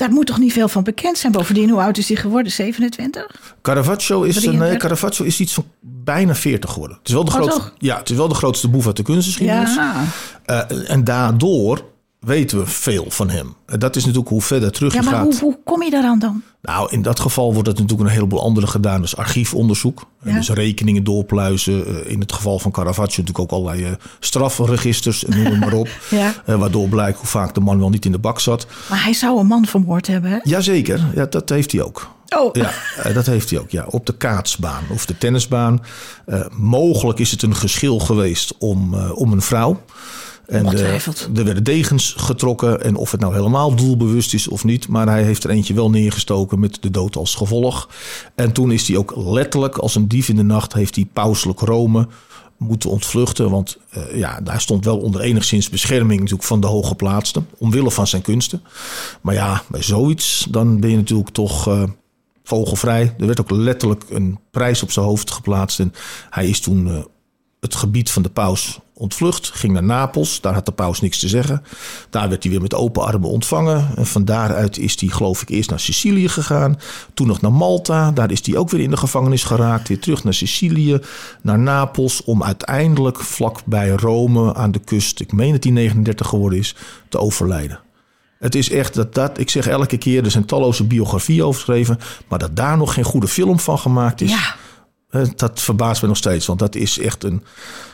daar 0.00 0.10
moet 0.10 0.26
toch 0.26 0.38
niet 0.38 0.52
veel 0.52 0.68
van 0.68 0.82
bekend 0.82 1.18
zijn. 1.18 1.32
Bovendien, 1.32 1.70
hoe 1.70 1.80
oud 1.80 1.98
is 1.98 2.08
hij 2.08 2.16
geworden? 2.16 2.52
27? 2.52 3.54
Caravaggio 3.62 4.22
is, 4.22 4.44
nee, 4.44 4.76
Caravaggio 4.76 5.24
is 5.24 5.40
iets 5.40 5.54
van 5.54 5.64
bijna 5.80 6.34
40 6.34 6.70
geworden. 6.72 6.96
Het 6.98 7.08
is 7.08 7.14
wel 7.14 7.24
de, 7.24 7.30
oh, 7.30 7.36
grootste, 7.36 7.72
ja, 7.78 7.98
het 7.98 8.10
is 8.10 8.16
wel 8.16 8.28
de 8.28 8.34
grootste 8.34 8.68
boef 8.68 8.86
uit 8.86 8.96
de 8.96 9.02
kunstgeschiedenis. 9.02 9.74
Ja. 9.74 10.04
Uh, 10.46 10.90
en 10.90 11.04
daardoor 11.04 11.84
weten 12.20 12.58
we 12.58 12.66
veel 12.66 13.04
van 13.08 13.30
hem. 13.30 13.54
Dat 13.66 13.96
is 13.96 14.02
natuurlijk 14.02 14.30
hoe 14.30 14.42
verder 14.42 14.72
terug 14.72 14.94
ja, 14.94 15.02
maar 15.02 15.20
Hoe, 15.20 15.38
hoe 15.40 15.58
kom 15.64 15.82
je 15.82 15.90
daaraan 15.90 16.18
dan? 16.18 16.42
Nou, 16.62 16.90
in 16.90 17.02
dat 17.02 17.20
geval 17.20 17.52
wordt 17.52 17.68
het 17.68 17.78
natuurlijk 17.78 18.08
een 18.08 18.14
heleboel 18.14 18.42
andere 18.42 18.66
gedaan. 18.66 19.00
Dus 19.00 19.16
archiefonderzoek. 19.16 20.06
Ja. 20.22 20.34
Dus 20.34 20.50
rekeningen 20.50 21.04
doorpluizen. 21.04 21.86
Eh, 21.86 22.12
in 22.12 22.20
het 22.20 22.32
geval 22.32 22.58
van 22.58 22.70
Caravaggio 22.70 23.22
natuurlijk 23.22 23.38
ook 23.38 23.50
allerlei 23.50 23.96
strafregisters, 24.20 25.24
noem 25.28 25.58
maar 25.58 25.72
op. 25.72 25.88
ja. 26.10 26.58
waardoor 26.58 26.88
blijkt 26.88 27.18
hoe 27.18 27.26
vaak 27.26 27.54
de 27.54 27.60
man 27.60 27.78
wel 27.78 27.90
niet 27.90 28.04
in 28.04 28.12
de 28.12 28.18
bak 28.18 28.40
zat. 28.40 28.66
Maar 28.88 29.02
hij 29.02 29.12
zou 29.12 29.38
een 29.38 29.46
man 29.46 29.66
vermoord 29.66 30.06
hebben, 30.06 30.30
hè? 30.30 30.38
Jazeker, 30.42 31.06
ja, 31.14 31.26
dat 31.26 31.48
heeft 31.48 31.72
hij 31.72 31.82
ook. 31.82 32.08
Oh. 32.36 32.54
Ja, 32.54 32.72
dat 33.12 33.26
heeft 33.26 33.50
hij 33.50 33.58
ook. 33.58 33.70
Ja, 33.70 33.84
op 33.86 34.06
de 34.06 34.16
kaatsbaan 34.16 34.84
of 34.90 35.06
de 35.06 35.18
tennisbaan. 35.18 35.82
mogelijk 36.56 37.18
is 37.18 37.30
het 37.30 37.42
een 37.42 37.56
geschil 37.56 37.98
geweest 37.98 38.54
om, 38.58 38.94
om 38.94 39.32
een 39.32 39.42
vrouw. 39.42 39.80
En 40.50 40.66
de, 40.66 40.98
er 41.34 41.44
werden 41.44 41.64
degens 41.64 42.14
getrokken. 42.16 42.82
En 42.82 42.96
of 42.96 43.10
het 43.10 43.20
nou 43.20 43.34
helemaal 43.34 43.74
doelbewust 43.74 44.34
is 44.34 44.48
of 44.48 44.64
niet. 44.64 44.88
Maar 44.88 45.06
hij 45.06 45.22
heeft 45.22 45.44
er 45.44 45.50
eentje 45.50 45.74
wel 45.74 45.90
neergestoken 45.90 46.60
met 46.60 46.78
de 46.80 46.90
dood 46.90 47.16
als 47.16 47.34
gevolg. 47.34 47.88
En 48.34 48.52
toen 48.52 48.72
is 48.72 48.88
hij 48.88 48.96
ook 48.96 49.12
letterlijk 49.16 49.78
als 49.78 49.94
een 49.94 50.08
dief 50.08 50.28
in 50.28 50.36
de 50.36 50.42
nacht. 50.42 50.72
Heeft 50.72 50.94
hij 50.94 51.08
pauselijk 51.12 51.60
Rome 51.60 52.08
moeten 52.56 52.90
ontvluchten. 52.90 53.50
Want 53.50 53.78
uh, 53.96 54.16
ja, 54.16 54.40
daar 54.40 54.60
stond 54.60 54.84
wel 54.84 54.98
onder 54.98 55.20
enigszins 55.20 55.68
bescherming 55.68 56.20
natuurlijk 56.20 56.48
van 56.48 56.60
de 56.60 56.66
hooggeplaatsten. 56.66 57.46
Omwille 57.58 57.90
van 57.90 58.06
zijn 58.06 58.22
kunsten. 58.22 58.62
Maar 59.20 59.34
ja, 59.34 59.62
bij 59.68 59.82
zoiets 59.82 60.46
dan 60.50 60.80
ben 60.80 60.90
je 60.90 60.96
natuurlijk 60.96 61.30
toch... 61.30 61.68
Uh, 61.68 61.82
vogelvrij. 62.42 63.14
Er 63.18 63.26
werd 63.26 63.40
ook 63.40 63.50
letterlijk 63.50 64.04
een 64.08 64.38
prijs 64.50 64.82
op 64.82 64.90
zijn 64.90 65.06
hoofd 65.06 65.30
geplaatst. 65.30 65.80
En 65.80 65.92
hij 66.30 66.48
is 66.48 66.60
toen 66.60 66.86
uh, 66.86 66.98
het 67.60 67.74
gebied 67.74 68.10
van 68.10 68.22
de 68.22 68.28
paus 68.28 68.78
ontvlucht, 68.94 69.50
ging 69.54 69.72
naar 69.72 69.82
Napels. 69.82 70.40
Daar 70.40 70.54
had 70.54 70.66
de 70.66 70.72
paus 70.72 71.00
niks 71.00 71.18
te 71.18 71.28
zeggen. 71.28 71.62
Daar 72.10 72.28
werd 72.28 72.42
hij 72.42 72.52
weer 72.52 72.60
met 72.60 72.74
open 72.74 73.02
armen 73.02 73.28
ontvangen. 73.28 73.88
En 73.96 74.06
van 74.06 74.24
daaruit 74.24 74.78
is 74.78 75.00
hij, 75.00 75.08
geloof 75.08 75.42
ik, 75.42 75.48
eerst 75.48 75.70
naar 75.70 75.80
Sicilië 75.80 76.28
gegaan. 76.28 76.78
Toen 77.14 77.26
nog 77.26 77.40
naar 77.40 77.52
Malta. 77.52 78.10
Daar 78.10 78.30
is 78.30 78.46
hij 78.46 78.56
ook 78.56 78.70
weer 78.70 78.80
in 78.80 78.90
de 78.90 78.96
gevangenis 78.96 79.44
geraakt. 79.44 79.88
Weer 79.88 80.00
terug 80.00 80.24
naar 80.24 80.34
Sicilië, 80.34 80.98
naar 81.42 81.58
Napels. 81.58 82.24
Om 82.24 82.42
uiteindelijk 82.42 83.20
vlak 83.20 83.60
bij 83.64 83.88
Rome 83.88 84.54
aan 84.54 84.72
de 84.72 84.78
kust, 84.78 85.20
ik 85.20 85.32
meen 85.32 85.52
dat 85.52 85.64
hij 85.64 85.72
39 85.72 86.26
geworden 86.28 86.58
is, 86.58 86.74
te 87.08 87.18
overlijden. 87.18 87.80
Het 88.38 88.54
is 88.54 88.70
echt 88.70 88.94
dat 88.94 89.14
dat, 89.14 89.38
ik 89.38 89.50
zeg 89.50 89.66
elke 89.66 89.96
keer, 89.96 90.24
er 90.24 90.30
zijn 90.30 90.44
talloze 90.44 90.84
biografieën 90.84 91.44
over 91.44 91.60
geschreven, 91.60 91.98
maar 92.28 92.38
dat 92.38 92.56
daar 92.56 92.76
nog 92.76 92.94
geen 92.94 93.04
goede 93.04 93.28
film 93.28 93.58
van 93.58 93.78
gemaakt 93.78 94.20
is. 94.20 94.30
Dat 95.36 95.60
verbaast 95.60 96.02
me 96.02 96.08
nog 96.08 96.16
steeds, 96.16 96.46
want 96.46 96.58
dat 96.58 96.74
is 96.74 96.98
echt 96.98 97.24
een, 97.24 97.44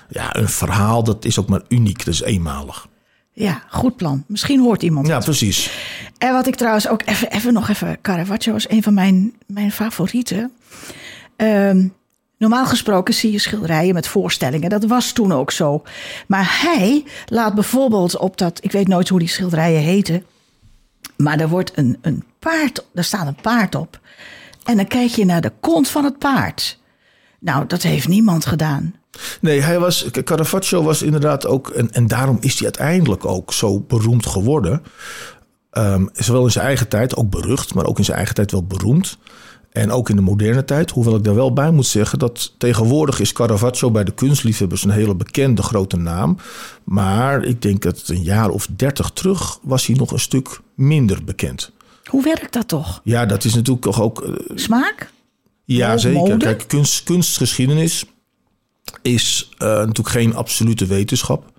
ja, 0.09 0.37
een 0.37 0.49
verhaal 0.49 1.05
dat 1.05 1.25
is 1.25 1.39
ook 1.39 1.49
maar 1.49 1.63
uniek, 1.69 2.07
is 2.07 2.23
eenmalig. 2.23 2.87
Ja, 3.33 3.63
goed 3.69 3.97
plan. 3.97 4.25
Misschien 4.27 4.61
hoort 4.61 4.83
iemand. 4.83 5.07
Ja, 5.07 5.19
precies. 5.19 5.71
En 6.19 6.33
wat 6.33 6.47
ik 6.47 6.55
trouwens 6.55 6.89
ook 6.89 7.03
even, 7.05 7.31
even 7.31 7.53
nog 7.53 7.69
even. 7.69 8.01
Caravaggio 8.01 8.53
was 8.53 8.69
een 8.69 8.83
van 8.83 8.95
mijn, 8.95 9.35
mijn 9.47 9.73
favorieten. 9.73 10.53
Um, 11.37 11.95
normaal 12.39 12.67
gesproken 12.67 13.15
zie 13.15 13.33
je 13.33 13.39
schilderijen 13.39 13.95
met 13.95 14.09
voorstellingen. 14.09 14.71
Dat 14.71 14.85
was 14.85 15.13
toen 15.13 15.33
ook 15.33 15.51
zo. 15.51 15.83
Maar 16.27 16.59
hij 16.63 17.05
laat 17.27 17.55
bijvoorbeeld 17.55 18.17
op 18.17 18.37
dat. 18.37 18.59
Ik 18.65 18.73
weet 18.73 18.89
nooit 18.89 19.09
hoe 19.09 19.19
die 19.19 19.29
schilderijen 19.29 19.83
heten. 19.83 20.25
Maar 21.17 21.41
er 21.41 21.49
wordt 21.49 21.73
een, 21.75 21.99
een 22.01 22.25
paard. 22.39 22.85
Daar 22.93 23.05
staat 23.05 23.27
een 23.27 23.41
paard 23.43 23.75
op. 23.75 24.01
En 24.65 24.77
dan 24.77 24.87
kijk 24.87 25.11
je 25.11 25.25
naar 25.25 25.41
de 25.41 25.53
kont 25.61 25.89
van 25.89 26.05
het 26.05 26.19
paard. 26.19 26.79
Nou, 27.41 27.67
dat 27.67 27.83
heeft 27.83 28.09
niemand 28.09 28.47
gedaan. 28.47 28.95
Nee, 29.41 29.61
hij 29.61 29.79
was, 29.79 30.07
Caravaggio 30.25 30.83
was 30.83 31.03
inderdaad 31.03 31.47
ook, 31.47 31.69
en, 31.69 31.93
en 31.93 32.07
daarom 32.07 32.37
is 32.41 32.55
hij 32.55 32.63
uiteindelijk 32.63 33.25
ook 33.25 33.53
zo 33.53 33.81
beroemd 33.81 34.27
geworden. 34.27 34.83
Um, 35.73 36.09
zowel 36.13 36.45
in 36.45 36.51
zijn 36.51 36.67
eigen 36.67 36.89
tijd, 36.89 37.17
ook 37.17 37.31
berucht, 37.31 37.75
maar 37.75 37.87
ook 37.87 37.99
in 37.99 38.05
zijn 38.05 38.17
eigen 38.17 38.35
tijd 38.35 38.51
wel 38.51 38.65
beroemd. 38.65 39.19
En 39.73 39.91
ook 39.91 40.09
in 40.09 40.17
de 40.17 40.23
moderne 40.23 40.65
tijd, 40.65 40.91
hoewel 40.91 41.17
ik 41.17 41.25
daar 41.25 41.35
wel 41.35 41.53
bij 41.53 41.71
moet 41.71 41.87
zeggen 41.87 42.19
dat 42.19 42.55
tegenwoordig 42.59 43.21
is 43.21 43.33
Caravaggio 43.33 43.91
bij 43.91 44.05
de 44.05 44.15
kunstliefhebbers 44.15 44.85
een 44.85 44.91
hele 44.91 45.15
bekende 45.15 45.63
grote 45.63 45.97
naam. 45.97 46.37
Maar 46.85 47.45
ik 47.45 47.63
denk 47.63 47.83
dat 47.83 48.03
een 48.07 48.23
jaar 48.23 48.49
of 48.49 48.69
dertig 48.77 49.11
terug 49.11 49.59
was 49.63 49.87
hij 49.87 49.97
nog 49.97 50.13
een 50.13 50.19
stuk 50.19 50.61
minder 50.75 51.25
bekend. 51.25 51.73
Hoe 52.05 52.23
werkt 52.23 52.53
dat 52.53 52.69
toch? 52.69 53.01
Ja, 53.05 53.27
dat 53.27 53.45
is 53.45 53.55
natuurlijk 53.55 53.85
toch 53.85 54.03
ook. 54.03 54.23
Uh, 54.23 54.35
Smaak? 54.55 55.11
Ja, 55.67 55.97
zeker. 55.97 56.37
Kijk, 56.37 56.65
kunst, 56.67 57.03
kunstgeschiedenis 57.03 58.05
is 59.03 59.49
uh, 59.53 59.59
natuurlijk 59.69 60.09
geen 60.09 60.35
absolute 60.35 60.87
wetenschap. 60.87 61.53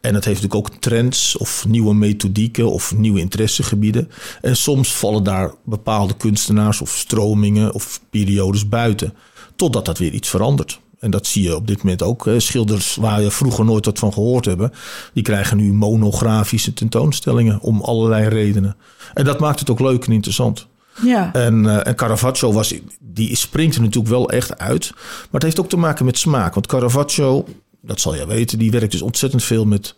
En 0.00 0.14
het 0.14 0.24
heeft 0.24 0.42
natuurlijk 0.42 0.72
ook 0.72 0.80
trends 0.80 1.36
of 1.36 1.64
nieuwe 1.68 1.94
methodieken 1.94 2.70
of 2.70 2.96
nieuwe 2.96 3.20
interessegebieden. 3.20 4.10
En 4.40 4.56
soms 4.56 4.94
vallen 4.94 5.24
daar 5.24 5.54
bepaalde 5.64 6.16
kunstenaars 6.16 6.80
of 6.80 6.90
stromingen 6.90 7.74
of 7.74 8.00
periodes 8.10 8.68
buiten. 8.68 9.14
totdat 9.56 9.84
dat 9.84 9.98
weer 9.98 10.12
iets 10.12 10.28
verandert. 10.28 10.80
En 10.98 11.10
dat 11.10 11.26
zie 11.26 11.42
je 11.42 11.56
op 11.56 11.66
dit 11.66 11.82
moment 11.82 12.02
ook. 12.02 12.30
Schilders 12.36 12.96
waar 12.96 13.22
je 13.22 13.30
vroeger 13.30 13.64
nooit 13.64 13.84
wat 13.84 13.98
van 13.98 14.12
gehoord 14.12 14.44
hebben, 14.44 14.72
die 15.12 15.22
krijgen 15.22 15.56
nu 15.56 15.72
monografische 15.72 16.72
tentoonstellingen 16.72 17.60
om 17.60 17.80
allerlei 17.80 18.28
redenen. 18.28 18.76
En 19.14 19.24
dat 19.24 19.40
maakt 19.40 19.60
het 19.60 19.70
ook 19.70 19.80
leuk 19.80 20.06
en 20.06 20.12
interessant. 20.12 20.66
Ja. 21.02 21.32
En, 21.32 21.64
uh, 21.64 21.86
en 21.86 21.94
Caravaggio 21.94 22.52
was, 22.52 22.74
die 23.00 23.36
springt 23.36 23.74
er 23.74 23.80
natuurlijk 23.80 24.14
wel 24.14 24.30
echt 24.30 24.58
uit. 24.58 24.90
Maar 24.94 25.28
het 25.30 25.42
heeft 25.42 25.60
ook 25.60 25.68
te 25.68 25.76
maken 25.76 26.04
met 26.04 26.18
smaak. 26.18 26.54
Want 26.54 26.66
Caravaggio, 26.66 27.46
dat 27.82 28.00
zal 28.00 28.14
je 28.14 28.26
weten, 28.26 28.58
die 28.58 28.70
werkt 28.70 28.92
dus 28.92 29.02
ontzettend 29.02 29.44
veel 29.44 29.64
met 29.64 29.94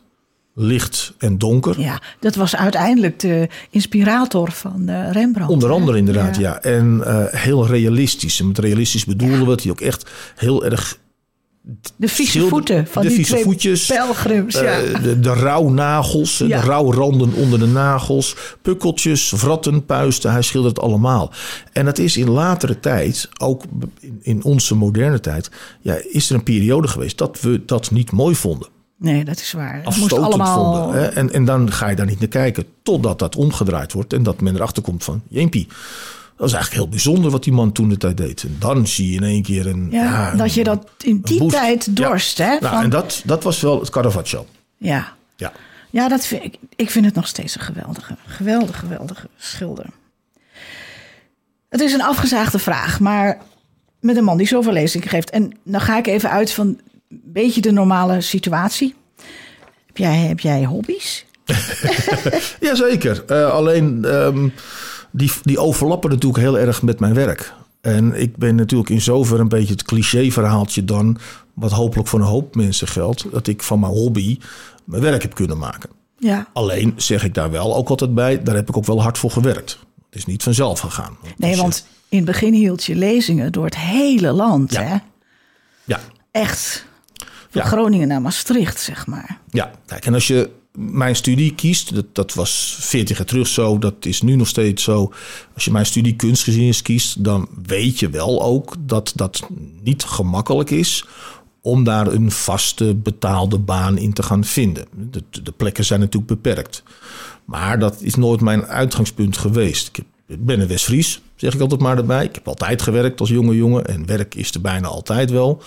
licht 0.54 1.12
en 1.18 1.38
donker. 1.38 1.80
Ja, 1.80 2.00
dat 2.20 2.34
was 2.34 2.56
uiteindelijk 2.56 3.20
de 3.20 3.48
inspirator 3.70 4.52
van 4.52 4.90
uh, 4.90 5.10
Rembrandt. 5.12 5.52
Onder 5.52 5.70
andere 5.70 5.98
inderdaad, 5.98 6.36
ja. 6.36 6.42
ja. 6.42 6.62
En 6.62 7.02
uh, 7.06 7.24
heel 7.26 7.66
realistisch. 7.66 8.40
En 8.40 8.46
met 8.46 8.58
realistisch 8.58 9.04
bedoelen 9.04 9.38
ja. 9.38 9.44
we 9.44 9.50
dat 9.50 9.62
hij 9.62 9.70
ook 9.70 9.80
echt 9.80 10.10
heel 10.36 10.64
erg... 10.64 10.98
De 11.96 12.08
vieze 12.08 12.48
voeten 12.48 12.86
van 12.86 13.02
de 13.02 13.08
die 13.08 13.16
vieze 13.16 13.32
twee 13.32 13.44
voetjes, 13.44 13.86
pelgrims. 13.86 14.54
Ja. 14.54 14.82
Uh, 14.82 15.02
de, 15.02 15.20
de 15.20 15.32
rouwnagels, 15.32 16.38
ja. 16.38 16.60
de 16.60 16.66
rouwranden 16.66 17.32
onder 17.32 17.58
de 17.58 17.66
nagels, 17.66 18.36
pukkeltjes, 18.62 19.30
wratten, 19.30 19.84
puisten. 19.84 20.32
Hij 20.32 20.42
schildert 20.42 20.76
het 20.76 20.84
allemaal. 20.84 21.32
En 21.72 21.84
dat 21.84 21.98
is 21.98 22.16
in 22.16 22.30
latere 22.30 22.80
tijd, 22.80 23.28
ook 23.38 23.62
in, 24.00 24.18
in 24.22 24.44
onze 24.44 24.74
moderne 24.74 25.20
tijd, 25.20 25.50
ja, 25.80 25.98
is 26.10 26.30
er 26.30 26.34
een 26.34 26.42
periode 26.42 26.88
geweest 26.88 27.18
dat 27.18 27.40
we 27.40 27.64
dat 27.64 27.90
niet 27.90 28.12
mooi 28.12 28.34
vonden. 28.34 28.68
Nee, 28.98 29.24
dat 29.24 29.40
is 29.40 29.52
waar. 29.52 29.82
Moest 29.84 30.12
allemaal... 30.12 30.74
vonden. 30.82 31.02
Hè? 31.02 31.08
En, 31.08 31.32
en 31.32 31.44
dan 31.44 31.72
ga 31.72 31.88
je 31.88 31.96
daar 31.96 32.06
niet 32.06 32.20
naar 32.20 32.28
kijken 32.28 32.64
totdat 32.82 33.18
dat 33.18 33.36
omgedraaid 33.36 33.92
wordt 33.92 34.12
en 34.12 34.22
dat 34.22 34.40
men 34.40 34.54
erachter 34.54 34.82
komt 34.82 35.04
van, 35.04 35.22
jeempie, 35.28 35.66
dat 36.40 36.48
is 36.48 36.54
eigenlijk 36.54 36.84
heel 36.84 36.92
bijzonder 36.92 37.30
wat 37.30 37.44
die 37.44 37.52
man 37.52 37.72
toen 37.72 37.88
de 37.88 37.96
tijd 37.96 38.16
deed. 38.16 38.42
En 38.42 38.56
dan 38.58 38.86
zie 38.86 39.10
je 39.10 39.16
in 39.16 39.22
één 39.22 39.42
keer 39.42 39.66
een. 39.66 39.88
Ja, 39.90 40.02
ja 40.02 40.34
dat 40.34 40.54
je 40.54 40.64
dat 40.64 40.90
in 40.98 41.20
die 41.20 41.46
tijd 41.46 41.96
dorst. 41.96 42.38
Ja. 42.38 42.44
Hè, 42.44 42.58
nou, 42.60 42.74
van... 42.74 42.84
en 42.84 42.90
dat, 42.90 43.22
dat 43.24 43.42
was 43.42 43.60
wel 43.60 43.80
het 43.80 43.90
Caravaggio. 43.90 44.46
Ja. 44.76 45.12
Ja, 45.36 45.52
ja 45.90 46.08
dat 46.08 46.26
vind 46.26 46.44
ik, 46.44 46.54
ik 46.76 46.90
vind 46.90 47.04
het 47.04 47.14
nog 47.14 47.26
steeds 47.26 47.54
een 47.54 47.60
geweldige, 47.60 48.16
geweldige, 48.26 48.78
geweldige 48.78 49.28
schilder. 49.36 49.86
Het 51.68 51.80
is 51.80 51.92
een 51.92 52.02
afgezaagde 52.02 52.58
vraag, 52.58 53.00
maar 53.00 53.38
met 54.00 54.16
een 54.16 54.24
man 54.24 54.36
die 54.36 54.46
zoveel 54.46 54.72
lezingen 54.72 55.08
geeft. 55.08 55.30
En 55.30 55.52
dan 55.64 55.80
ga 55.80 55.98
ik 55.98 56.06
even 56.06 56.30
uit 56.30 56.52
van 56.52 56.66
een 56.66 57.22
beetje 57.24 57.60
de 57.60 57.72
normale 57.72 58.20
situatie. 58.20 58.94
Heb 59.86 59.96
jij, 59.96 60.16
heb 60.16 60.40
jij 60.40 60.64
hobby's? 60.64 61.24
Jazeker. 62.60 63.24
Uh, 63.28 63.50
alleen. 63.50 64.04
Um, 64.04 64.52
die, 65.10 65.32
die 65.42 65.58
overlappen 65.58 66.10
natuurlijk 66.10 66.42
heel 66.42 66.58
erg 66.58 66.82
met 66.82 67.00
mijn 67.00 67.14
werk. 67.14 67.52
En 67.80 68.20
ik 68.20 68.36
ben 68.36 68.54
natuurlijk 68.54 68.90
in 68.90 69.00
zover 69.00 69.40
een 69.40 69.48
beetje 69.48 69.72
het 69.72 69.82
cliché-verhaaltje 69.82 70.84
dan, 70.84 71.18
wat 71.54 71.70
hopelijk 71.70 72.08
voor 72.08 72.20
een 72.20 72.26
hoop 72.26 72.54
mensen 72.54 72.88
geldt, 72.88 73.26
dat 73.32 73.46
ik 73.46 73.62
van 73.62 73.80
mijn 73.80 73.92
hobby 73.92 74.38
mijn 74.84 75.02
werk 75.02 75.22
heb 75.22 75.34
kunnen 75.34 75.58
maken. 75.58 75.90
Ja. 76.18 76.46
Alleen 76.52 76.92
zeg 76.96 77.24
ik 77.24 77.34
daar 77.34 77.50
wel 77.50 77.76
ook 77.76 77.88
altijd 77.88 78.14
bij, 78.14 78.42
daar 78.42 78.54
heb 78.54 78.68
ik 78.68 78.76
ook 78.76 78.86
wel 78.86 79.02
hard 79.02 79.18
voor 79.18 79.30
gewerkt. 79.30 79.78
Het 80.10 80.18
is 80.18 80.26
niet 80.26 80.42
vanzelf 80.42 80.80
gegaan. 80.80 81.16
Nee, 81.36 81.56
want 81.56 81.86
in 82.08 82.16
het 82.16 82.26
begin 82.26 82.52
hield 82.52 82.84
je 82.84 82.94
lezingen 82.96 83.52
door 83.52 83.64
het 83.64 83.76
hele 83.76 84.32
land. 84.32 84.72
Ja. 84.72 84.82
Hè? 84.82 84.96
Ja. 85.84 86.00
Echt. 86.30 86.86
Van 87.50 87.62
Ja. 87.62 87.64
Groningen 87.64 88.08
naar 88.08 88.22
Maastricht, 88.22 88.80
zeg 88.80 89.06
maar. 89.06 89.38
Ja, 89.50 89.70
kijk, 89.86 90.06
en 90.06 90.14
als 90.14 90.26
je 90.26 90.50
mijn 90.72 91.16
studie 91.16 91.54
kiest, 91.54 91.94
dat, 91.94 92.06
dat 92.12 92.34
was 92.34 92.76
40 92.80 93.16
jaar 93.16 93.26
terug 93.26 93.46
zo, 93.46 93.78
dat 93.78 93.94
is 94.00 94.22
nu 94.22 94.36
nog 94.36 94.48
steeds 94.48 94.82
zo. 94.82 95.12
Als 95.54 95.64
je 95.64 95.70
mijn 95.70 95.86
studie 95.86 96.16
kunstgeschiedenis 96.16 96.82
kiest, 96.82 97.24
dan 97.24 97.48
weet 97.66 97.98
je 97.98 98.10
wel 98.10 98.42
ook 98.42 98.74
dat 98.80 99.12
dat 99.14 99.48
niet 99.82 100.04
gemakkelijk 100.04 100.70
is 100.70 101.04
om 101.60 101.84
daar 101.84 102.06
een 102.06 102.30
vaste 102.30 102.94
betaalde 102.94 103.58
baan 103.58 103.98
in 103.98 104.12
te 104.12 104.22
gaan 104.22 104.44
vinden. 104.44 104.86
De, 105.42 105.52
plekken 105.56 105.84
zijn 105.84 106.00
natuurlijk 106.00 106.42
beperkt. 106.42 106.82
Maar 107.44 107.78
dat 107.78 107.96
is 108.00 108.14
nooit 108.14 108.40
mijn 108.40 108.64
uitgangspunt 108.66 109.36
geweest. 109.36 109.90
Ik 110.26 110.44
ben 110.44 110.60
een 110.60 110.68
West-Fries, 110.68 111.20
zeg 111.36 111.54
ik 111.54 111.60
altijd 111.60 111.80
maar 111.80 111.96
erbij. 111.96 112.24
Ik 112.24 112.34
heb 112.34 112.48
altijd 112.48 112.82
gewerkt 112.82 113.20
als 113.20 113.28
jonge 113.28 113.56
jongen 113.56 113.86
en 113.86 114.06
werk 114.06 114.34
is 114.34 114.54
er 114.54 114.60
bijna 114.60 114.88
altijd 114.88 115.30
wel. 115.30 115.62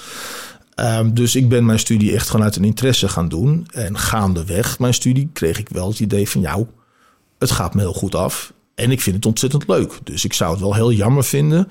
Um, 0.75 1.13
dus 1.13 1.35
ik 1.35 1.49
ben 1.49 1.65
mijn 1.65 1.79
studie 1.79 2.13
echt 2.13 2.29
vanuit 2.29 2.55
een 2.55 2.63
interesse 2.63 3.07
gaan 3.07 3.29
doen. 3.29 3.67
En 3.73 3.97
gaandeweg 3.97 4.79
mijn 4.79 4.93
studie 4.93 5.29
kreeg 5.33 5.59
ik 5.59 5.69
wel 5.69 5.87
het 5.87 5.99
idee 5.99 6.29
van... 6.29 6.41
jou, 6.41 6.65
het 7.39 7.51
gaat 7.51 7.73
me 7.73 7.81
heel 7.81 7.93
goed 7.93 8.15
af 8.15 8.53
en 8.75 8.91
ik 8.91 9.01
vind 9.01 9.15
het 9.15 9.25
ontzettend 9.25 9.67
leuk. 9.67 9.99
Dus 10.03 10.25
ik 10.25 10.33
zou 10.33 10.51
het 10.51 10.59
wel 10.59 10.73
heel 10.73 10.91
jammer 10.91 11.23
vinden 11.23 11.67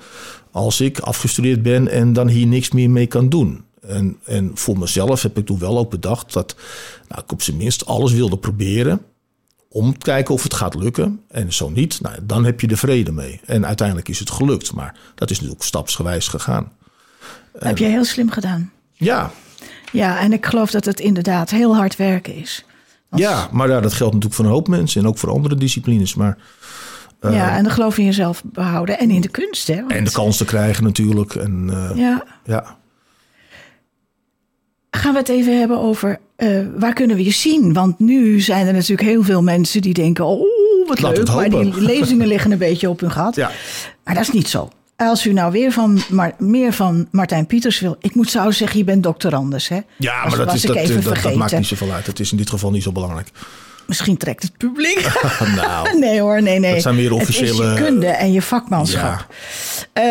als 0.51 0.81
ik 0.81 0.99
afgestudeerd 0.99 1.61
ben... 1.61 1.87
en 1.87 2.13
dan 2.13 2.27
hier 2.27 2.47
niks 2.47 2.71
meer 2.71 2.89
mee 2.89 3.07
kan 3.07 3.29
doen. 3.29 3.63
En, 3.81 4.17
en 4.23 4.51
voor 4.53 4.79
mezelf 4.79 5.21
heb 5.21 5.37
ik 5.37 5.45
toen 5.45 5.59
wel 5.59 5.77
ook 5.77 5.89
bedacht 5.89 6.33
dat 6.33 6.55
nou, 7.07 7.21
ik 7.21 7.31
op 7.31 7.41
zijn 7.41 7.57
minst 7.57 7.85
alles 7.85 8.11
wilde 8.11 8.37
proberen... 8.37 9.01
om 9.69 9.97
te 9.97 10.05
kijken 10.05 10.33
of 10.33 10.43
het 10.43 10.53
gaat 10.53 10.75
lukken. 10.75 11.21
En 11.27 11.53
zo 11.53 11.69
niet, 11.69 12.01
nou, 12.01 12.15
dan 12.23 12.45
heb 12.45 12.61
je 12.61 12.67
er 12.67 12.77
vrede 12.77 13.11
mee. 13.11 13.39
En 13.45 13.65
uiteindelijk 13.65 14.09
is 14.09 14.19
het 14.19 14.31
gelukt. 14.31 14.73
Maar 14.73 14.95
dat 15.15 15.29
is 15.29 15.37
natuurlijk 15.37 15.65
stapsgewijs 15.65 16.27
gegaan. 16.27 16.71
Dat 17.53 17.63
heb 17.63 17.77
je 17.77 17.85
heel 17.85 18.05
slim 18.05 18.31
gedaan. 18.31 18.71
Ja, 19.03 19.31
Ja, 19.91 20.19
en 20.19 20.33
ik 20.33 20.45
geloof 20.45 20.71
dat 20.71 20.85
het 20.85 20.99
inderdaad 20.99 21.49
heel 21.49 21.75
hard 21.75 21.95
werken 21.95 22.35
is. 22.35 22.65
Als- 23.09 23.21
Ja, 23.21 23.47
maar 23.51 23.69
ja, 23.69 23.79
dat 23.81 23.93
geldt 23.93 24.13
natuurlijk 24.13 24.41
voor 24.41 24.45
een 24.45 24.51
hoop 24.57 24.67
mensen 24.67 25.01
en 25.01 25.07
ook 25.07 25.17
voor 25.17 25.29
andere 25.29 25.55
disciplines. 25.55 26.15
Maar, 26.15 26.37
eh, 27.19 27.33
ja, 27.33 27.55
en 27.57 27.63
de 27.63 27.69
geloof 27.69 27.97
in 27.97 28.05
jezelf 28.05 28.41
behouden. 28.45 28.99
En 28.99 29.09
in 29.11 29.21
de 29.21 29.27
kunst, 29.29 29.67
hè. 29.67 29.75
want- 29.75 29.91
en 29.91 30.03
de 30.03 30.11
kans 30.11 30.37
te 30.37 30.45
krijgen 30.45 30.83
natuurlijk. 30.83 31.35
En, 31.35 31.69
eh, 31.69 31.97
ja. 31.97 32.23
Ja, 32.45 32.77
gaan 34.91 35.13
we 35.13 35.19
het 35.19 35.29
even 35.29 35.59
hebben 35.59 35.79
over 35.79 36.19
eh, 36.35 36.59
waar 36.77 36.93
kunnen 36.93 37.15
we 37.15 37.23
je 37.23 37.31
zien? 37.31 37.73
Want 37.73 37.99
nu 37.99 38.39
zijn 38.39 38.67
er 38.67 38.73
natuurlijk 38.73 39.07
heel 39.09 39.23
veel 39.23 39.43
mensen 39.43 39.81
die 39.81 39.93
denken... 39.93 40.25
oh, 40.25 40.87
wat 40.87 40.99
we 40.99 41.07
leuk, 41.07 41.27
maar 41.27 41.49
die 41.49 41.81
lezingen 41.81 42.27
liggen 42.27 42.51
een 42.51 42.57
beetje 42.57 42.89
op 42.89 42.99
hun 42.99 43.11
gat. 43.11 43.35
Ja. 43.35 43.51
Maar 44.03 44.13
dat 44.13 44.23
is 44.23 44.31
niet 44.31 44.47
zo. 44.47 44.69
Als 44.95 45.25
u 45.25 45.33
nou 45.33 45.51
weer 45.51 45.71
van, 45.71 46.01
maar, 46.09 46.33
meer 46.37 46.73
van 46.73 47.07
Martijn 47.11 47.45
Pieters 47.45 47.79
wil... 47.79 47.95
ik 47.99 48.15
moet 48.15 48.29
zo 48.29 48.51
zeggen, 48.51 48.77
je 48.77 48.83
bent 48.83 49.03
doctorandus, 49.03 49.67
hè? 49.67 49.79
ja, 49.97 50.21
Was- 50.23 50.29
maar 50.29 50.37
dat, 50.37 50.45
was 50.45 50.55
is, 50.55 50.63
ik 50.63 51.03
dat, 51.03 51.21
dat, 51.23 51.35
maakt 51.35 51.57
niet 51.57 51.65
zoveel 51.67 51.91
uit. 51.91 52.05
Het 52.07 52.19
is 52.19 52.31
in 52.31 52.37
dit 52.37 52.49
geval 52.49 52.71
niet 52.71 52.83
zo 52.83 52.91
belangrijk. 52.91 53.27
Misschien 53.87 54.17
trekt 54.17 54.43
het 54.43 54.57
publiek. 54.57 55.07
nou, 55.55 55.87
nee 55.99 56.19
hoor, 56.21 56.41
nee, 56.41 56.59
nee. 56.59 56.73
Dat 56.73 56.81
zijn 56.81 56.95
meer 56.95 57.11
Het 57.11 57.21
officiële- 57.21 57.47
is 57.73 57.79
je 57.79 57.83
kunde 57.85 58.07
en 58.07 58.31
je 58.31 58.41
vakmanschap. 58.41 59.27
Eh, 59.93 60.03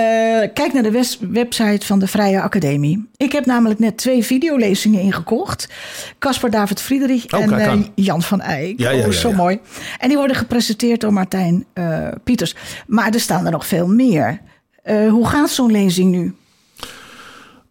kijk 0.55 0.73
naar 0.73 0.83
de 0.83 1.05
website 1.31 1.87
van 1.87 1.99
de 1.99 2.07
Vrije 2.07 2.41
Academie. 2.41 3.09
Ik 3.17 3.33
heb 3.33 3.47
namelijk 3.47 3.81
net 3.81 3.97
twee 3.97 4.25
videolezingen 4.25 5.01
ingekocht. 5.01 5.69
Caspar 6.19 6.51
David 6.51 6.81
Friedrich 6.81 7.33
Oh, 7.33 7.43
en 7.43 7.61
eh. 7.61 7.81
Jan 7.95 8.23
van 8.23 8.41
Eyck. 8.41 8.79
Ja, 8.79 8.91
ja, 8.91 9.07
oh, 9.07 9.13
zo 9.13 9.33
mooi. 9.33 9.59
En 9.99 10.09
die 10.09 10.17
worden 10.17 10.37
gepresenteerd 10.37 11.01
door 11.01 11.13
Martijn 11.13 11.65
eh, 11.73 12.09
Pieters. 12.25 12.55
Maar 12.87 13.13
er 13.15 13.21
staan 13.21 13.45
er 13.45 13.53
nog 13.53 13.67
veel 13.67 13.87
meer. 13.89 14.41
Eh, 14.83 15.11
hoe 15.11 15.29
gaat 15.29 15.51
zo'n 15.51 15.71
lezing 15.71 16.11
nu? 16.11 16.35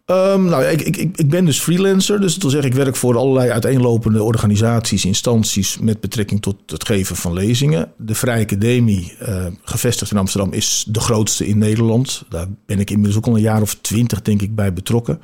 Ehm, 0.04 0.44
nou, 0.44 0.64
ik, 0.64 0.82
ik 0.82 0.96
ik 0.96 1.30
ben 1.30 1.44
dus 1.44 1.60
freelancer. 1.60 2.20
Dus 2.20 2.32
dat 2.32 2.42
wil 2.42 2.50
zeggen, 2.50 2.70
ik 2.70 2.76
werk 2.76 2.96
voor 2.96 3.16
allerlei 3.16 3.50
uiteenlopende 3.50 4.22
organisaties, 4.22 5.04
instanties 5.04 5.78
met 5.78 6.00
betrekking 6.00 6.42
tot 6.42 6.56
het 6.66 6.86
geven 6.86 7.16
van 7.16 7.32
lezingen. 7.32 7.92
De 7.96 8.14
Vrije 8.14 8.44
Academie, 8.44 9.14
eh, 9.18 9.46
gevestigd 9.62 10.10
in 10.10 10.16
Amsterdam, 10.16 10.52
is 10.52 10.84
de 10.88 11.00
grootste 11.00 11.46
in 11.46 11.58
Nederland. 11.58 12.24
Daar 12.28 12.46
ben 12.66 12.78
ik 12.78 12.90
inmiddels 12.90 13.16
ook 13.16 13.26
al 13.26 13.34
een 13.34 13.42
jaar 13.42 13.62
of 13.62 13.74
twintig, 13.74 14.22
denk 14.22 14.42
ik, 14.42 14.54
bij 14.54 14.72
betrokken. 14.72 15.20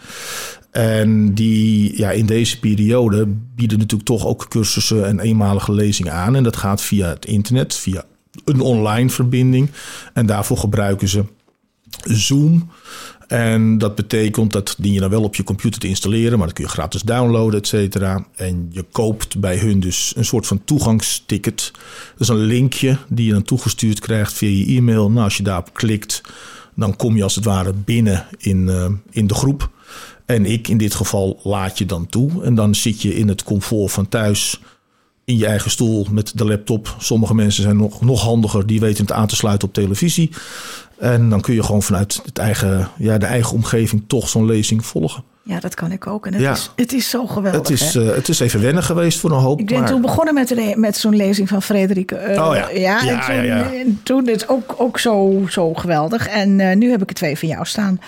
En 0.71 1.35
die 1.35 1.99
ja, 1.99 2.11
in 2.11 2.27
deze 2.27 2.59
periode 2.59 3.27
bieden 3.55 3.79
natuurlijk 3.79 4.09
toch 4.09 4.27
ook 4.27 4.49
cursussen 4.49 5.07
en 5.07 5.21
eenmalige 5.21 5.73
lezingen 5.73 6.13
aan. 6.13 6.37
En 6.37 6.43
dat 6.43 6.57
gaat 6.57 6.83
via 6.83 7.09
het 7.09 7.27
internet, 7.27 7.75
via 7.75 8.05
een 8.45 8.61
online 8.61 9.11
verbinding. 9.11 9.71
En 10.13 10.27
daarvoor 10.27 10.57
gebruiken 10.57 11.09
ze 11.09 11.25
Zoom. 12.05 12.71
En 13.29 13.79
dat 13.79 13.95
betekent 13.95 14.53
dat 14.53 14.75
dien 14.79 14.93
je 14.93 15.01
dan 15.01 15.11
wel 15.11 15.23
op 15.23 15.35
je 15.35 15.45
computer 15.45 15.81
te 15.81 15.89
installeren, 15.89 16.39
maar 16.39 16.47
dat 16.47 16.57
kun 16.57 16.65
je 16.65 16.71
gratis 16.71 17.03
downloaden, 17.03 17.61
et 17.61 17.67
cetera. 17.67 18.27
En 18.35 18.69
je 18.73 18.85
koopt 18.93 19.39
bij 19.39 19.59
hun 19.59 19.81
dus 19.81 20.13
een 20.17 20.25
soort 20.25 20.47
van 20.47 20.65
toegangsticket. 20.65 21.71
Dat 22.13 22.21
is 22.21 22.29
een 22.29 22.37
linkje 22.37 22.99
die 23.09 23.27
je 23.27 23.33
dan 23.33 23.43
toegestuurd 23.43 24.01
krijgt 24.01 24.33
via 24.33 24.49
je 24.49 24.77
e-mail. 24.77 25.11
Nou, 25.11 25.25
als 25.25 25.37
je 25.37 25.43
daarop 25.43 25.73
klikt, 25.73 26.21
dan 26.75 26.97
kom 26.97 27.17
je 27.17 27.23
als 27.23 27.35
het 27.35 27.45
ware 27.45 27.73
binnen 27.73 28.27
in, 28.39 28.69
eh, 28.69 28.87
in 29.11 29.27
de 29.27 29.35
groep. 29.35 29.71
En 30.27 30.47
ik 30.47 30.69
in 30.69 30.79
dit 30.79 30.95
geval 30.95 31.41
laat 31.43 31.79
je 31.79 31.87
dan 31.87 32.07
toe. 32.07 32.43
En 32.43 32.55
dan 32.55 32.75
zit 32.75 33.03
je 33.03 33.15
in 33.15 33.29
het 33.29 33.43
comfort 33.43 33.93
van 33.93 34.09
thuis 34.09 34.61
in 35.29 35.37
je 35.39 35.47
eigen 35.47 35.71
stoel 35.71 36.07
met 36.11 36.33
de 36.35 36.45
laptop. 36.45 36.95
Sommige 36.99 37.35
mensen 37.35 37.63
zijn 37.63 37.77
nog, 37.77 38.01
nog 38.01 38.23
handiger, 38.23 38.67
die 38.67 38.81
weten 38.81 39.03
het 39.05 39.13
aan 39.13 39.27
te 39.27 39.37
sluiten 39.37 39.69
op 39.69 39.75
televisie. 39.75 40.31
En 40.99 41.29
dan 41.29 41.41
kun 41.41 41.55
je 41.55 41.63
gewoon 41.63 41.83
vanuit 41.83 42.21
het 42.25 42.39
eigen, 42.39 42.89
ja, 42.99 43.19
de 43.19 43.27
eigen 43.27 43.55
omgeving 43.55 44.05
toch 44.07 44.29
zo'n 44.29 44.47
lezing 44.47 44.87
volgen. 44.87 45.23
Ja, 45.43 45.61
dat 45.61 45.75
kan 45.75 45.93
ik 45.93 46.07
ook. 46.07 46.27
En 46.27 46.33
het, 46.33 46.43
Ja. 46.43 46.53
is, 46.53 46.71
het 46.77 46.93
is 46.93 47.11
zo 47.11 47.27
geweldig. 47.27 47.61
Het 47.61 47.71
is, 47.71 47.95
eh, 47.95 48.07
het 48.15 48.29
is 48.29 48.41
even 48.41 48.61
wennen 48.61 48.83
geweest 48.83 49.19
voor 49.19 49.31
een 49.31 49.37
hoop. 49.41 49.59
Ik 49.61 49.67
ben 49.67 49.79
maar- 49.79 49.89
toen 49.89 50.01
begonnen 50.01 50.35
met, 50.35 50.77
met 50.77 50.97
zo'n 50.97 51.17
lezing 51.17 51.49
van 51.49 51.63
Frederik. 51.63 52.11
eh, 52.13 52.47
Oh 52.49 52.55
ja. 52.55 52.69
en 52.71 52.81
Ja, 52.81 52.99
toen, 52.99 53.09
ja, 53.35 53.43
ja. 53.43 53.73
en 53.73 54.01
toen 54.03 54.29
is 54.29 54.49
ook, 54.49 54.75
ook 54.79 54.99
zo, 54.99 55.43
zo 55.49 55.75
geweldig. 55.75 56.29
En 56.29 56.61
eh, 56.61 56.77
nu 56.77 56.91
heb 56.91 57.03
ik 57.03 57.09
er 57.09 57.15
twee 57.15 57.39
van 57.39 57.49
jou 57.49 57.65
staan. 57.67 58.01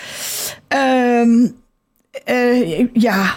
Ehm, 0.68 1.46
eh, 2.24 2.86
ja, 2.92 3.34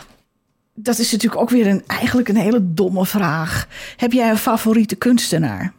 dat 0.73 0.99
is 0.99 1.11
natuurlijk 1.11 1.41
ook 1.41 1.49
weer 1.49 1.67
een, 1.67 1.83
eigenlijk 1.87 2.29
een 2.29 2.35
hele 2.35 2.73
domme 2.73 3.05
vraag. 3.05 3.67
Heb 3.97 4.11
jij 4.11 4.29
een 4.29 4.37
favoriete 4.37 4.95
kunstenaar? 4.95 5.73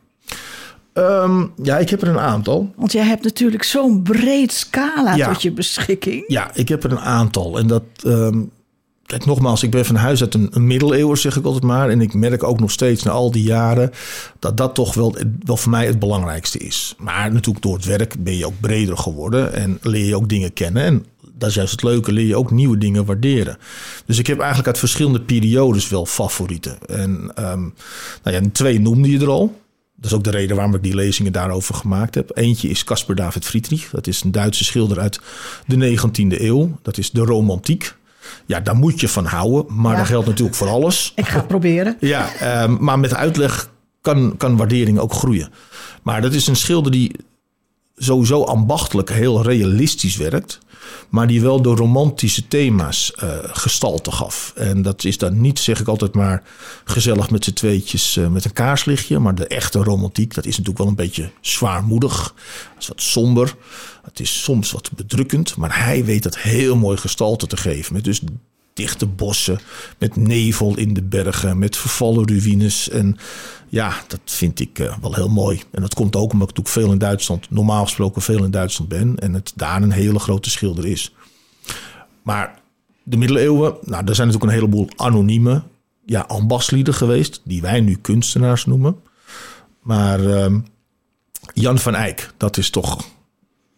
Ehm, 0.93 1.47
ja, 1.63 1.79
ik 1.79 1.89
heb 1.91 2.03
er 2.03 2.09
een 2.09 2.19
aantal. 2.19 2.73
Want 2.77 2.93
jij 2.93 3.05
hebt 3.05 3.25
natuurlijk 3.25 3.63
zo'n 3.63 4.03
breed 4.03 4.53
scala 4.53 5.15
Ja. 5.15 5.33
tot 5.33 5.43
je 5.43 5.53
beschikking. 5.53 6.25
Ja, 6.27 6.51
ik 6.55 6.69
heb 6.69 6.85
er 6.85 6.93
een 6.93 7.01
aantal. 7.01 7.59
En 7.59 7.67
dat, 7.67 7.83
ehm, 8.05 8.43
kijk 9.07 9.25
nogmaals, 9.27 9.63
ik 9.63 9.71
ben 9.71 9.85
van 9.85 9.97
huis 9.97 10.21
uit 10.21 10.35
een, 10.35 10.49
een 10.51 10.67
middeleeuwer, 10.67 11.17
zeg 11.17 11.37
ik 11.37 11.45
altijd 11.45 11.63
maar. 11.65 11.89
En 11.91 12.01
ik 12.01 12.15
merk 12.15 12.43
ook 12.43 12.61
nog 12.61 12.71
steeds 12.71 13.03
na 13.03 13.11
al 13.11 13.31
die 13.31 13.43
jaren 13.43 13.91
dat 14.39 14.57
dat 14.57 14.75
toch 14.75 14.95
wel, 14.95 15.17
wel 15.45 15.57
voor 15.57 15.71
mij 15.71 15.87
het 15.87 15.99
belangrijkste 15.99 16.59
is. 16.59 16.95
Maar 16.99 17.33
natuurlijk 17.33 17.65
door 17.65 17.75
het 17.77 17.85
werk 17.85 18.15
ben 18.19 18.37
je 18.37 18.47
ook 18.47 18.61
breder 18.61 18.97
geworden 18.97 19.53
en 19.53 19.79
leer 19.83 20.07
je 20.07 20.17
ook 20.17 20.29
dingen 20.29 20.53
kennen. 20.53 20.83
En 20.83 21.05
dat 21.39 21.49
is 21.49 21.55
juist 21.55 21.71
het 21.71 21.83
leuke, 21.83 22.13
leer 22.13 22.27
je 22.27 22.37
ook 22.37 22.51
nieuwe 22.51 22.79
dingen 22.79 23.05
waarderen. 23.05 23.57
Dus 24.07 24.19
ik 24.19 24.27
heb 24.27 24.39
eigenlijk 24.39 24.69
uit 24.69 24.79
verschillende 24.79 25.21
periodes 25.21 25.89
wel 25.89 26.07
favorieten. 26.07 26.79
En 26.87 27.31
ehm, 27.35 27.61
nou 28.23 28.37
ja, 28.37 28.41
twee 28.53 28.81
noemde 28.81 29.11
je 29.11 29.19
er 29.21 29.29
al. 29.29 29.63
Dat 29.97 30.11
is 30.13 30.17
ook 30.19 30.25
de 30.25 30.31
reden 30.31 30.57
waarom 30.57 30.75
ik 30.75 30.83
die 30.83 30.95
lezingen 30.95 31.33
daarover 31.33 31.75
gemaakt 31.75 32.15
heb. 32.15 32.31
Eentje 32.35 32.69
is 32.69 32.85
Caspar 32.85 33.15
David 33.15 33.45
Friedrich. 33.45 33.91
Dat 33.91 34.07
is 34.07 34.23
een 34.23 34.33
Duitse 34.33 34.65
schilder 34.65 35.01
uit 35.01 35.21
de 35.67 35.77
19e 35.77 36.41
eeuw. 36.43 36.79
Dat 36.83 36.99
is 36.99 37.11
de 37.11 37.21
romantiek. 37.21 37.95
Ja, 38.47 38.61
daar 38.61 38.77
moet 38.77 39.01
je 39.01 39.09
van 39.09 39.25
houden. 39.25 39.65
Maar 39.77 39.93
Ja. 39.93 39.99
dat 39.99 40.07
geldt 40.07 40.27
natuurlijk 40.27 40.57
voor 40.57 40.69
alles. 40.69 41.13
Ik 41.17 41.27
ga 41.29 41.37
het 41.39 41.49
proberen. 41.49 41.97
Ja, 42.01 42.35
ehm, 42.35 42.77
maar 42.81 42.99
met 42.99 43.15
uitleg 43.15 43.71
kan, 44.01 44.35
kan 44.37 44.57
waardering 44.57 44.99
ook 44.99 45.13
groeien. 45.13 45.49
Maar 46.03 46.21
dat 46.23 46.33
is 46.33 46.47
een 46.47 46.57
schilder 46.57 46.93
die 46.93 47.17
sowieso 47.97 48.43
ambachtelijk 48.43 49.11
heel 49.11 49.43
realistisch 49.43 50.17
werkt. 50.17 50.59
Maar 51.09 51.27
die 51.27 51.41
wel 51.41 51.63
door 51.63 51.77
romantische 51.77 52.49
thema's 52.49 53.13
eh, 53.13 53.29
gestalte 53.43 54.13
gaf. 54.13 54.53
En 54.57 54.83
dat 54.83 55.05
is 55.05 55.19
dan 55.19 55.41
niet, 55.41 55.59
zeg 55.59 55.81
ik 55.81 55.89
altijd 55.89 56.15
maar, 56.15 56.43
gezellig 56.85 57.31
met 57.31 57.45
z'n 57.45 57.53
tweetjes 57.53 58.17
eh, 58.17 58.29
met 58.29 58.45
een 58.45 58.53
kaarslichtje. 58.53 59.19
Maar 59.19 59.35
de 59.35 59.47
echte 59.47 59.79
romantiek, 59.79 60.35
dat 60.35 60.45
is 60.45 60.51
natuurlijk 60.51 60.79
wel 60.79 60.89
een 60.89 60.95
beetje 60.95 61.31
zwaarmoedig. 61.41 62.35
Het 62.75 62.83
is 62.83 62.89
wat 62.89 63.03
somber. 63.03 63.55
Het 64.03 64.21
is 64.21 64.43
soms 64.43 64.73
wat 64.73 64.91
bedrukkend. 64.97 65.57
Maar 65.57 65.85
hij 65.85 66.05
weet 66.05 66.23
dat 66.23 66.39
heel 66.39 66.77
mooi 66.77 66.97
gestalte 66.97 67.47
te 67.47 67.57
geven. 67.57 67.93
Met 67.93 68.05
dus 68.05 68.21
dichte 68.75 69.07
bossen, 69.07 69.61
met 69.99 70.17
nevel 70.17 70.77
in 70.77 70.95
de 70.95 71.03
bergen, 71.03 71.59
met 71.59 71.77
vervallen 71.77 72.29
ruïnes. 72.29 72.89
En 72.89 73.17
ja, 73.75 73.95
dat 74.07 74.21
vind 74.25 74.61
ik 74.61 74.79
eh, 74.79 74.99
wel 74.99 75.15
heel 75.15 75.29
mooi. 75.29 75.63
En 75.71 75.81
dat 75.81 75.95
komt 75.95 76.17
ook 76.17 76.33
omdat 76.33 76.51
ik 76.51 76.57
natuurlijk 76.57 76.87
veel 76.87 76.93
in 76.93 76.99
Duitsland, 76.99 77.51
normaal 77.51 77.85
gesproken 77.85 78.23
veel 78.23 78.45
in 78.45 78.51
Duitsland 78.51 78.91
ben. 78.91 79.19
En 79.19 79.35
het 79.35 79.53
daar 79.57 79.83
een 79.83 79.91
hele 79.93 80.19
grote 80.19 80.51
schilder 80.51 80.87
is. 80.87 81.15
Maar 82.23 82.59
de 83.03 83.17
middeleeuwen, 83.17 83.77
nou, 83.83 84.05
er 84.05 84.15
zijn 84.15 84.27
natuurlijk 84.27 84.45
een 84.45 84.59
heleboel 84.59 84.89
anonieme 84.97 85.63
ja, 86.07 86.21
ambachtslieden 86.21 86.95
geweest, 86.95 87.41
die 87.45 87.61
wij 87.63 87.81
nu 87.81 87.97
kunstenaars 87.97 88.65
noemen. 88.65 88.97
Maar 89.81 90.27
ehm, 90.27 90.61
Jan 91.55 91.79
van 91.79 91.95
Eyck, 91.95 92.33
dat 92.37 92.57
is 92.57 92.71
toch 92.71 93.05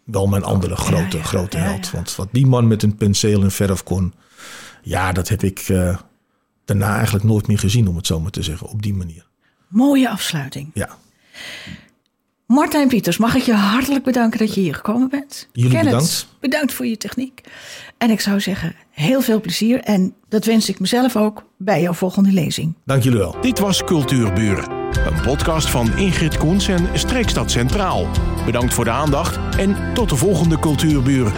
wel 0.05 0.27
mijn 0.27 0.45
andere 0.45 0.77
grote, 0.77 1.17
ja, 1.17 1.23
grote 1.23 1.57
ja, 1.57 1.63
held. 1.63 1.87
ja. 1.87 1.93
Want 1.93 2.17
wat 2.17 2.29
die 2.31 2.47
man 2.47 2.67
met 2.67 2.83
een 2.83 2.97
penseel 2.97 3.43
en 3.43 3.51
verf 3.51 3.83
kon, 3.83 4.15
ja, 4.83 5.13
dat 5.13 5.29
heb 5.29 5.43
ik 5.43 5.59
eh, 5.59 5.99
daarna 6.65 6.95
eigenlijk 6.95 7.25
nooit 7.25 7.47
meer 7.47 7.59
gezien, 7.59 7.89
om 7.89 7.97
het 7.97 8.07
zo 8.07 8.21
maar 8.21 8.31
te 8.31 8.43
zeggen, 8.43 8.69
op 8.69 8.83
die 8.83 8.95
manier. 8.95 9.27
Mooie 9.77 10.09
afsluiting. 10.09 10.71
Ja, 10.75 10.89
Martijn 12.47 12.89
Pieters, 12.89 13.17
mag 13.17 13.35
ik 13.35 13.43
je 13.43 13.55
hartelijk 13.55 14.05
bedanken 14.05 14.39
dat 14.39 14.55
je 14.55 14.61
hier 14.61 14.75
gekomen 14.75 15.09
bent. 15.09 15.49
Jullie 15.53 15.71
Kenneth, 15.71 15.93
bedankt. 15.93 16.29
bedankt 16.41 16.73
voor 16.73 16.87
je 16.87 16.97
techniek. 16.97 17.41
En 17.99 18.11
ik 18.11 18.21
zou 18.21 18.41
zeggen, 18.41 18.75
heel 18.91 19.21
veel 19.21 19.41
plezier. 19.41 19.81
En 19.81 20.15
dat 20.29 20.45
wens 20.45 20.69
ik 20.69 20.81
mezelf 20.81 21.17
ook 21.17 21.45
bij 21.59 21.83
jouw 21.83 21.93
volgende 21.93 22.33
lezing. 22.33 22.75
dank 22.85 23.03
jullie 23.03 23.19
wel. 23.19 23.37
Dit 23.41 23.59
was 23.59 23.85
Cultuurburen, 23.85 24.71
een 25.07 25.21
podcast 25.23 25.69
van 25.71 25.97
Ingrid 25.97 26.37
Koens 26.37 26.69
en 26.69 26.89
Streekstad 26.99 27.51
Centraal. 27.51 28.07
Bedankt 28.45 28.75
voor 28.75 28.85
de 28.85 28.91
aandacht 28.91 29.57
en 29.57 29.95
tot 29.95 30.09
de 30.09 30.17
volgende 30.17 30.59
Cultuurburen. 30.59 31.33